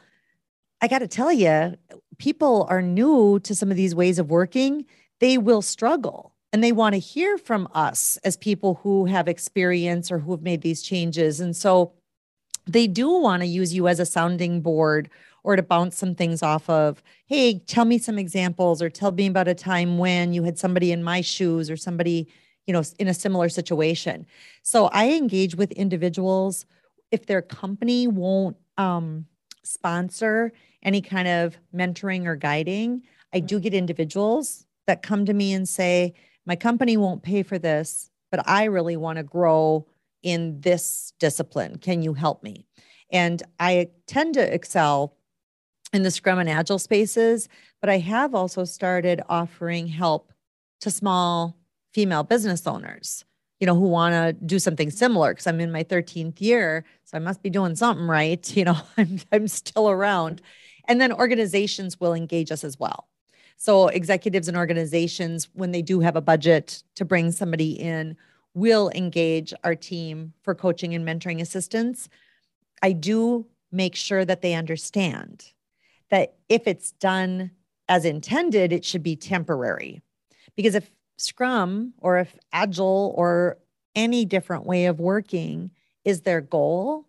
I 0.82 0.88
got 0.88 0.98
to 0.98 1.08
tell 1.08 1.32
you, 1.32 1.76
people 2.18 2.66
are 2.68 2.82
new 2.82 3.38
to 3.40 3.54
some 3.54 3.70
of 3.70 3.76
these 3.76 3.94
ways 3.94 4.18
of 4.18 4.28
working 4.28 4.86
they 5.20 5.38
will 5.38 5.62
struggle 5.62 6.34
and 6.52 6.62
they 6.62 6.72
want 6.72 6.94
to 6.94 6.98
hear 6.98 7.38
from 7.38 7.68
us 7.74 8.18
as 8.24 8.36
people 8.36 8.80
who 8.82 9.06
have 9.06 9.28
experience 9.28 10.10
or 10.10 10.18
who 10.18 10.32
have 10.32 10.42
made 10.42 10.62
these 10.62 10.82
changes. 10.82 11.40
And 11.40 11.56
so 11.56 11.92
they 12.66 12.86
do 12.86 13.10
want 13.10 13.42
to 13.42 13.46
use 13.46 13.74
you 13.74 13.88
as 13.88 14.00
a 14.00 14.06
sounding 14.06 14.60
board 14.60 15.08
or 15.44 15.54
to 15.54 15.62
bounce 15.62 15.96
some 15.96 16.14
things 16.14 16.42
off 16.42 16.68
of. 16.68 17.02
Hey, 17.26 17.60
tell 17.60 17.84
me 17.84 17.98
some 17.98 18.18
examples 18.18 18.82
or 18.82 18.90
tell 18.90 19.12
me 19.12 19.26
about 19.26 19.48
a 19.48 19.54
time 19.54 19.98
when 19.98 20.32
you 20.32 20.42
had 20.42 20.58
somebody 20.58 20.92
in 20.92 21.04
my 21.04 21.20
shoes 21.20 21.70
or 21.70 21.76
somebody, 21.76 22.26
you 22.66 22.72
know, 22.72 22.82
in 22.98 23.06
a 23.06 23.14
similar 23.14 23.48
situation. 23.48 24.26
So 24.62 24.86
I 24.86 25.10
engage 25.10 25.54
with 25.54 25.70
individuals 25.72 26.66
if 27.12 27.26
their 27.26 27.42
company 27.42 28.08
won't 28.08 28.56
um, 28.76 29.26
sponsor 29.62 30.52
any 30.82 31.00
kind 31.00 31.28
of 31.28 31.56
mentoring 31.74 32.26
or 32.26 32.34
guiding. 32.34 33.02
I 33.32 33.40
do 33.40 33.60
get 33.60 33.74
individuals 33.74 34.65
that 34.86 35.02
come 35.02 35.26
to 35.26 35.34
me 35.34 35.52
and 35.52 35.68
say, 35.68 36.14
My 36.46 36.56
company 36.56 36.96
won't 36.96 37.22
pay 37.22 37.42
for 37.42 37.58
this, 37.58 38.10
but 38.30 38.46
I 38.48 38.64
really 38.64 38.96
want 38.96 39.18
to 39.18 39.22
grow 39.22 39.86
in 40.22 40.60
this 40.60 41.12
discipline. 41.18 41.78
Can 41.78 42.02
you 42.02 42.14
help 42.14 42.42
me? 42.42 42.66
And 43.10 43.42
I 43.60 43.90
tend 44.06 44.34
to 44.34 44.54
excel 44.54 45.16
in 45.92 46.02
the 46.02 46.10
Scrum 46.10 46.38
and 46.38 46.48
Agile 46.48 46.78
spaces, 46.78 47.48
but 47.80 47.90
I 47.90 47.98
have 47.98 48.34
also 48.34 48.64
started 48.64 49.22
offering 49.28 49.86
help 49.86 50.32
to 50.80 50.90
small 50.90 51.56
female 51.94 52.24
business 52.24 52.66
owners, 52.66 53.24
you 53.60 53.66
know, 53.66 53.74
who 53.74 53.88
want 53.88 54.12
to 54.12 54.32
do 54.44 54.58
something 54.58 54.90
similar 54.90 55.32
because 55.32 55.46
I'm 55.46 55.60
in 55.60 55.72
my 55.72 55.84
13th 55.84 56.40
year. 56.40 56.84
So 57.04 57.16
I 57.16 57.20
must 57.20 57.42
be 57.42 57.50
doing 57.50 57.76
something 57.76 58.06
right. 58.06 58.44
You 58.56 58.64
know, 58.64 58.78
I'm, 58.96 59.20
I'm 59.32 59.48
still 59.48 59.88
around. 59.88 60.42
And 60.88 61.00
then 61.00 61.12
organizations 61.12 61.98
will 62.00 62.14
engage 62.14 62.50
us 62.50 62.64
as 62.64 62.78
well. 62.78 63.08
So, 63.56 63.88
executives 63.88 64.48
and 64.48 64.56
organizations, 64.56 65.48
when 65.54 65.72
they 65.72 65.82
do 65.82 66.00
have 66.00 66.16
a 66.16 66.20
budget 66.20 66.82
to 66.94 67.04
bring 67.04 67.32
somebody 67.32 67.72
in, 67.72 68.16
will 68.54 68.90
engage 68.94 69.52
our 69.64 69.74
team 69.74 70.32
for 70.42 70.54
coaching 70.54 70.94
and 70.94 71.06
mentoring 71.06 71.40
assistance. 71.40 72.08
I 72.82 72.92
do 72.92 73.46
make 73.72 73.94
sure 73.94 74.24
that 74.24 74.42
they 74.42 74.54
understand 74.54 75.52
that 76.10 76.36
if 76.48 76.66
it's 76.66 76.92
done 76.92 77.50
as 77.88 78.04
intended, 78.04 78.72
it 78.72 78.84
should 78.84 79.02
be 79.02 79.16
temporary. 79.16 80.02
Because 80.54 80.74
if 80.74 80.90
Scrum 81.16 81.94
or 81.98 82.18
if 82.18 82.36
Agile 82.52 83.14
or 83.16 83.58
any 83.94 84.24
different 84.24 84.66
way 84.66 84.86
of 84.86 85.00
working 85.00 85.70
is 86.04 86.22
their 86.22 86.40
goal, 86.40 87.06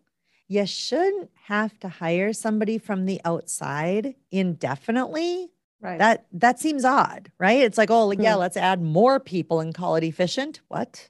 you 0.47 0.65
shouldn't 0.65 1.29
have 1.45 1.77
to 1.79 1.89
hire 1.89 2.31
somebody 2.31 2.77
from 2.77 3.05
the 3.05 3.19
outside 3.25 4.15
indefinitely 4.31 5.49
Right. 5.79 5.99
That 5.99 6.25
that 6.33 6.59
seems 6.59 6.83
odd, 6.83 7.31
right? 7.37 7.61
It's 7.61 7.77
like, 7.77 7.91
oh, 7.91 8.11
yeah, 8.11 8.33
hmm. 8.33 8.39
let's 8.39 8.57
add 8.57 8.81
more 8.81 9.19
people 9.19 9.59
and 9.59 9.73
call 9.73 9.95
it 9.95 10.03
efficient. 10.03 10.61
What? 10.69 11.09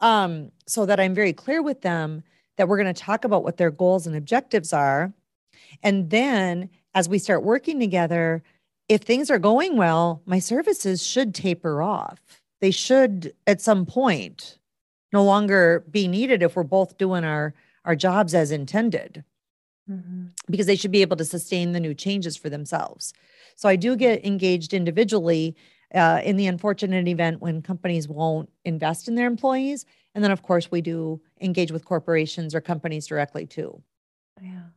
Um, 0.00 0.50
so 0.66 0.86
that 0.86 1.00
I'm 1.00 1.14
very 1.14 1.32
clear 1.32 1.62
with 1.62 1.82
them 1.82 2.22
that 2.56 2.68
we're 2.68 2.78
going 2.78 2.92
to 2.92 3.00
talk 3.00 3.24
about 3.24 3.44
what 3.44 3.56
their 3.56 3.70
goals 3.70 4.06
and 4.06 4.16
objectives 4.16 4.72
are. 4.72 5.12
And 5.82 6.10
then 6.10 6.70
as 6.94 7.08
we 7.08 7.18
start 7.18 7.42
working 7.42 7.78
together, 7.78 8.42
if 8.88 9.02
things 9.02 9.30
are 9.30 9.38
going 9.38 9.76
well, 9.76 10.22
my 10.24 10.38
services 10.38 11.04
should 11.04 11.34
taper 11.34 11.82
off. 11.82 12.20
They 12.60 12.70
should 12.70 13.34
at 13.46 13.60
some 13.60 13.86
point 13.86 14.58
no 15.12 15.22
longer 15.22 15.84
be 15.90 16.08
needed 16.08 16.42
if 16.42 16.56
we're 16.56 16.64
both 16.64 16.98
doing 16.98 17.24
our 17.24 17.54
our 17.84 17.96
jobs 17.96 18.34
as 18.34 18.50
intended. 18.50 19.24
Mm-hmm. 19.88 20.26
Because 20.50 20.66
they 20.66 20.76
should 20.76 20.90
be 20.90 21.02
able 21.02 21.16
to 21.16 21.24
sustain 21.24 21.72
the 21.72 21.80
new 21.80 21.94
changes 21.94 22.36
for 22.36 22.50
themselves. 22.50 23.14
So 23.58 23.68
I 23.68 23.74
do 23.74 23.96
get 23.96 24.24
engaged 24.24 24.72
individually 24.72 25.56
uh, 25.92 26.20
in 26.22 26.36
the 26.36 26.46
unfortunate 26.46 27.08
event 27.08 27.40
when 27.40 27.60
companies 27.60 28.06
won't 28.06 28.48
invest 28.64 29.08
in 29.08 29.16
their 29.16 29.26
employees. 29.26 29.84
And 30.14 30.22
then, 30.22 30.30
of 30.30 30.42
course, 30.42 30.70
we 30.70 30.80
do 30.80 31.20
engage 31.40 31.72
with 31.72 31.84
corporations 31.84 32.54
or 32.54 32.60
companies 32.60 33.08
directly 33.08 33.46
too. 33.46 33.82
Yeah. 34.40 34.68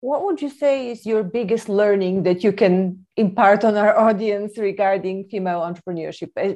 What 0.00 0.24
would 0.24 0.40
you 0.40 0.50
say 0.50 0.92
is 0.92 1.04
your 1.04 1.24
biggest 1.24 1.68
learning 1.68 2.22
that 2.22 2.44
you 2.44 2.52
can 2.52 3.04
impart 3.16 3.64
on 3.64 3.76
our 3.76 3.98
audience 4.08 4.56
regarding 4.56 5.24
female 5.24 5.60
entrepreneurship 5.60 6.30
eh, 6.36 6.54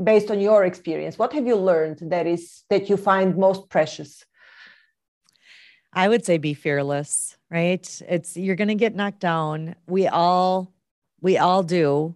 based 0.00 0.30
on 0.30 0.38
your 0.38 0.64
experience? 0.64 1.18
What 1.18 1.32
have 1.32 1.48
you 1.48 1.56
learned 1.56 1.98
that 2.02 2.28
is 2.28 2.62
that 2.70 2.88
you 2.88 2.96
find 2.96 3.36
most 3.36 3.68
precious? 3.68 4.24
I 5.92 6.08
would 6.08 6.24
say 6.24 6.38
be 6.38 6.54
fearless, 6.54 7.36
right? 7.50 8.02
It's 8.08 8.36
you're 8.36 8.56
going 8.56 8.68
to 8.68 8.74
get 8.74 8.94
knocked 8.94 9.20
down. 9.20 9.74
We 9.86 10.06
all 10.06 10.72
we 11.20 11.38
all 11.38 11.62
do, 11.62 12.14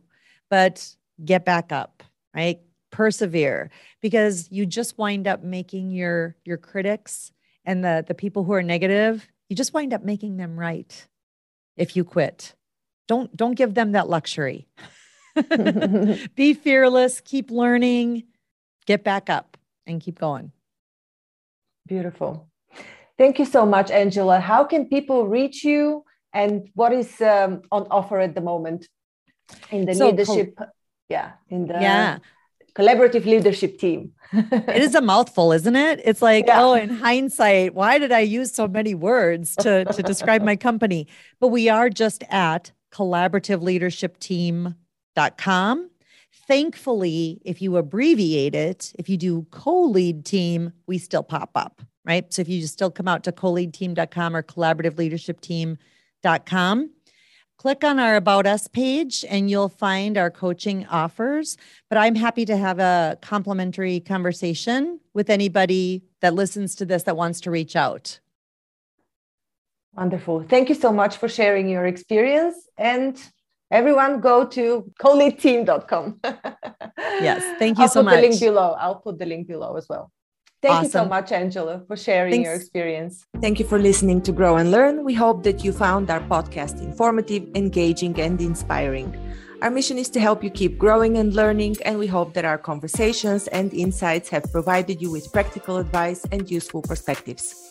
but 0.51 0.94
get 1.25 1.44
back 1.44 1.73
up, 1.73 2.03
right? 2.35 2.61
Persevere 2.90 3.70
because 4.01 4.51
you 4.51 4.66
just 4.66 4.99
wind 4.99 5.27
up 5.27 5.42
making 5.42 5.90
your 5.90 6.37
your 6.44 6.57
critics 6.57 7.33
and 7.64 7.85
the 7.85 8.05
the 8.07 8.14
people 8.14 8.44
who 8.44 8.53
are 8.53 8.62
negative 8.62 9.27
you 9.49 9.57
just 9.57 9.75
wind 9.75 9.92
up 9.92 10.03
making 10.03 10.37
them 10.37 10.59
right 10.59 11.07
if 11.77 11.97
you 11.97 12.05
quit. 12.05 12.55
Don't 13.07 13.35
don't 13.37 13.55
give 13.55 13.75
them 13.75 13.92
that 13.92 14.09
luxury. 14.09 14.66
Be 16.35 16.55
fearless, 16.55 17.20
keep 17.20 17.51
learning, 17.51 18.25
get 18.87 19.05
back 19.05 19.29
up 19.29 19.57
and 19.87 20.01
keep 20.01 20.18
going. 20.18 20.53
Beautiful. 21.87 22.49
Thank 23.16 23.38
you 23.38 23.44
so 23.44 23.64
much, 23.64 23.90
Angela. 23.90 24.40
How 24.40 24.64
can 24.64 24.88
people 24.88 25.27
reach 25.27 25.64
you 25.64 26.05
and 26.33 26.68
what 26.74 26.92
is 26.92 27.20
um, 27.20 27.62
on 27.70 27.87
offer 27.90 28.18
at 28.18 28.35
the 28.35 28.40
moment 28.40 28.88
in 29.70 29.85
the 29.85 29.94
so, 29.94 30.11
leadership? 30.11 30.59
yeah, 31.09 31.33
in 31.48 31.66
the 31.66 31.74
yeah 31.74 32.18
collaborative 32.74 33.24
leadership 33.24 33.79
team. 33.79 34.12
it 34.33 34.83
is 34.83 34.94
a 34.94 35.00
mouthful, 35.00 35.50
isn't 35.53 35.77
it? 35.77 36.00
It's 36.05 36.20
like, 36.20 36.46
yeah. 36.46 36.62
oh, 36.62 36.74
in 36.74 36.90
hindsight, 36.90 37.74
why 37.74 37.98
did 37.98 38.12
I 38.12 38.20
use 38.20 38.53
so 38.53 38.68
many 38.68 38.94
words 38.94 39.57
to, 39.57 39.85
to 39.85 40.03
describe 40.03 40.42
my 40.42 40.57
company? 40.57 41.07
But 41.40 41.48
we 41.48 41.68
are 41.68 41.88
just 41.88 42.24
at 42.31 42.72
collaborativeleadershipteam.com. 42.92 45.90
Thankfully, 46.46 47.40
if 47.44 47.62
you 47.62 47.77
abbreviate 47.77 48.55
it, 48.55 48.92
if 48.98 49.09
you 49.09 49.16
do 49.16 49.46
co 49.50 49.81
lead 49.83 50.27
team, 50.27 50.72
we 50.87 50.98
still 50.98 51.22
pop 51.22 51.53
up, 51.55 51.81
right? 52.05 52.33
So 52.33 52.43
if 52.43 52.49
you 52.49 52.61
just 52.61 52.75
still 52.75 52.90
come 52.90 53.09
out 53.09 53.25
to 53.25 53.33
coleadteam.com 53.33 54.37
or 54.37 54.43
collaborativeleadershipteam.com, 54.43 56.90
click 57.57 57.85
on 57.85 57.99
our 57.99 58.17
About 58.17 58.47
Us 58.47 58.69
page 58.69 59.25
and 59.29 59.51
you'll 59.51 59.69
find 59.69 60.17
our 60.19 60.31
coaching 60.31 60.87
offers. 60.87 61.57
But 61.88 61.99
I'm 61.99 62.14
happy 62.14 62.45
to 62.45 62.57
have 62.57 62.79
a 62.79 63.19
complimentary 63.23 63.99
conversation 64.01 65.01
with 65.14 65.31
anybody 65.31 66.05
that 66.21 66.35
listens 66.35 66.75
to 66.77 66.85
this 66.85 67.05
that 67.05 67.17
wants 67.17 67.40
to 67.43 67.51
reach 67.51 67.77
out. 67.77 68.21
Wonderful. 69.97 70.43
Thank 70.43 70.69
you 70.69 70.75
so 70.75 70.93
much 70.93 71.17
for 71.17 71.29
sharing 71.29 71.69
your 71.69 71.87
experience. 71.87 72.57
And 72.77 73.17
everyone 73.71 74.21
go 74.21 74.45
to 74.45 74.93
coleadteam.com. 75.01 76.21
yes. 76.99 77.59
Thank 77.59 77.79
you 77.79 77.85
I'll 77.85 77.90
so 77.90 78.03
much. 78.03 78.14
I'll 78.14 78.21
put 78.21 78.23
the 78.23 78.29
link 78.29 78.40
below. 78.40 78.77
I'll 78.79 78.97
put 78.97 79.19
the 79.19 79.27
link 79.27 79.47
below 79.47 79.77
as 79.77 79.88
well. 79.88 80.11
Thank 80.64 80.77
awesome. 80.77 80.85
you 80.85 80.90
so 80.92 81.05
much, 81.05 81.31
Angela, 81.31 81.83
for 81.87 81.94
sharing 81.94 82.33
Thanks. 82.33 82.46
your 82.46 82.55
experience. 82.55 83.27
Thank 83.42 83.59
you 83.59 83.66
for 83.66 83.79
listening 83.79 84.22
to 84.22 84.33
Grow 84.33 84.57
and 84.57 84.70
Learn. 84.70 85.05
We 85.05 85.12
hope 85.12 85.42
that 85.42 85.62
you 85.62 85.72
found 85.72 86.11
our 86.11 86.20
podcast 86.20 86.81
informative, 86.81 87.46
engaging, 87.55 88.18
and 88.18 88.40
inspiring. 88.40 89.14
Our 89.61 89.70
mission 89.70 89.98
is 89.98 90.09
to 90.11 90.20
help 90.20 90.42
you 90.42 90.48
keep 90.48 90.79
growing 90.79 91.18
and 91.18 91.35
learning, 91.35 91.77
and 91.85 91.98
we 91.98 92.07
hope 92.07 92.33
that 92.33 92.46
our 92.46 92.57
conversations 92.57 93.46
and 93.48 93.74
insights 93.74 94.31
have 94.31 94.50
provided 94.50 95.03
you 95.03 95.11
with 95.11 95.31
practical 95.35 95.77
advice 95.77 96.24
and 96.33 96.50
useful 96.50 96.81
perspectives. 96.81 97.70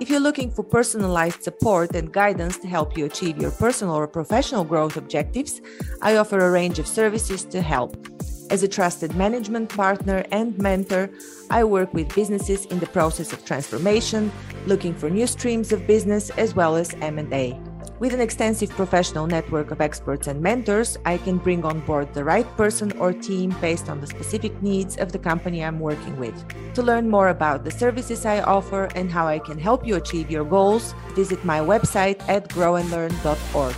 If 0.00 0.08
you're 0.08 0.18
looking 0.18 0.50
for 0.50 0.62
personalized 0.62 1.42
support 1.42 1.94
and 1.94 2.10
guidance 2.10 2.56
to 2.60 2.68
help 2.68 2.96
you 2.96 3.04
achieve 3.04 3.36
your 3.36 3.50
personal 3.50 3.94
or 3.94 4.08
professional 4.08 4.64
growth 4.64 4.96
objectives, 4.96 5.60
I 6.00 6.16
offer 6.16 6.38
a 6.38 6.50
range 6.50 6.78
of 6.78 6.86
services 6.86 7.44
to 7.44 7.60
help. 7.60 8.09
As 8.50 8.64
a 8.64 8.68
trusted 8.68 9.14
management 9.14 9.68
partner 9.68 10.24
and 10.32 10.58
mentor, 10.58 11.08
I 11.50 11.62
work 11.62 11.94
with 11.94 12.12
businesses 12.12 12.66
in 12.66 12.80
the 12.80 12.86
process 12.86 13.32
of 13.32 13.44
transformation, 13.44 14.32
looking 14.66 14.92
for 14.92 15.08
new 15.08 15.28
streams 15.28 15.70
of 15.70 15.86
business 15.86 16.30
as 16.30 16.56
well 16.56 16.74
as 16.74 16.92
M&A. 16.94 17.56
With 18.00 18.12
an 18.12 18.20
extensive 18.20 18.70
professional 18.70 19.28
network 19.28 19.70
of 19.70 19.80
experts 19.80 20.26
and 20.26 20.42
mentors, 20.42 20.98
I 21.04 21.18
can 21.18 21.38
bring 21.38 21.64
on 21.64 21.78
board 21.80 22.12
the 22.12 22.24
right 22.24 22.46
person 22.56 22.90
or 22.98 23.12
team 23.12 23.54
based 23.60 23.88
on 23.88 24.00
the 24.00 24.08
specific 24.08 24.60
needs 24.60 24.96
of 24.96 25.12
the 25.12 25.18
company 25.20 25.62
I'm 25.62 25.78
working 25.78 26.16
with. 26.16 26.34
To 26.74 26.82
learn 26.82 27.08
more 27.08 27.28
about 27.28 27.62
the 27.62 27.70
services 27.70 28.26
I 28.26 28.40
offer 28.40 28.86
and 28.96 29.12
how 29.12 29.28
I 29.28 29.38
can 29.38 29.58
help 29.58 29.86
you 29.86 29.94
achieve 29.94 30.28
your 30.28 30.44
goals, 30.44 30.92
visit 31.14 31.44
my 31.44 31.60
website 31.60 32.20
at 32.28 32.48
growandlearn.org. 32.48 33.76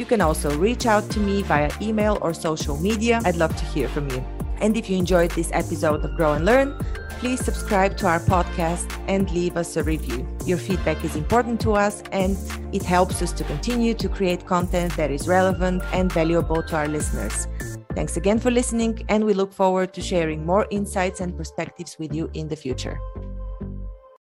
You 0.00 0.06
can 0.06 0.22
also 0.22 0.56
reach 0.56 0.86
out 0.86 1.10
to 1.10 1.20
me 1.20 1.42
via 1.42 1.70
email 1.82 2.16
or 2.22 2.32
social 2.32 2.78
media. 2.78 3.20
I'd 3.22 3.36
love 3.36 3.54
to 3.54 3.64
hear 3.66 3.86
from 3.86 4.08
you. 4.08 4.24
And 4.62 4.74
if 4.74 4.88
you 4.88 4.96
enjoyed 4.96 5.30
this 5.32 5.50
episode 5.52 6.02
of 6.06 6.16
Grow 6.16 6.32
and 6.32 6.46
Learn, 6.46 6.74
please 7.18 7.44
subscribe 7.44 7.98
to 7.98 8.06
our 8.06 8.18
podcast 8.18 8.88
and 9.08 9.30
leave 9.30 9.58
us 9.58 9.76
a 9.76 9.82
review. 9.82 10.26
Your 10.46 10.56
feedback 10.56 11.04
is 11.04 11.16
important 11.16 11.60
to 11.60 11.74
us 11.74 12.02
and 12.12 12.34
it 12.72 12.82
helps 12.82 13.20
us 13.20 13.30
to 13.32 13.44
continue 13.44 13.92
to 13.92 14.08
create 14.08 14.46
content 14.46 14.96
that 14.96 15.10
is 15.10 15.28
relevant 15.28 15.82
and 15.92 16.10
valuable 16.10 16.62
to 16.62 16.76
our 16.76 16.88
listeners. 16.88 17.46
Thanks 17.94 18.16
again 18.16 18.38
for 18.38 18.50
listening, 18.50 19.04
and 19.10 19.26
we 19.26 19.34
look 19.34 19.52
forward 19.52 19.92
to 19.92 20.00
sharing 20.00 20.46
more 20.46 20.66
insights 20.70 21.20
and 21.20 21.36
perspectives 21.36 21.98
with 21.98 22.14
you 22.14 22.30
in 22.32 22.48
the 22.48 22.56
future. 22.56 22.98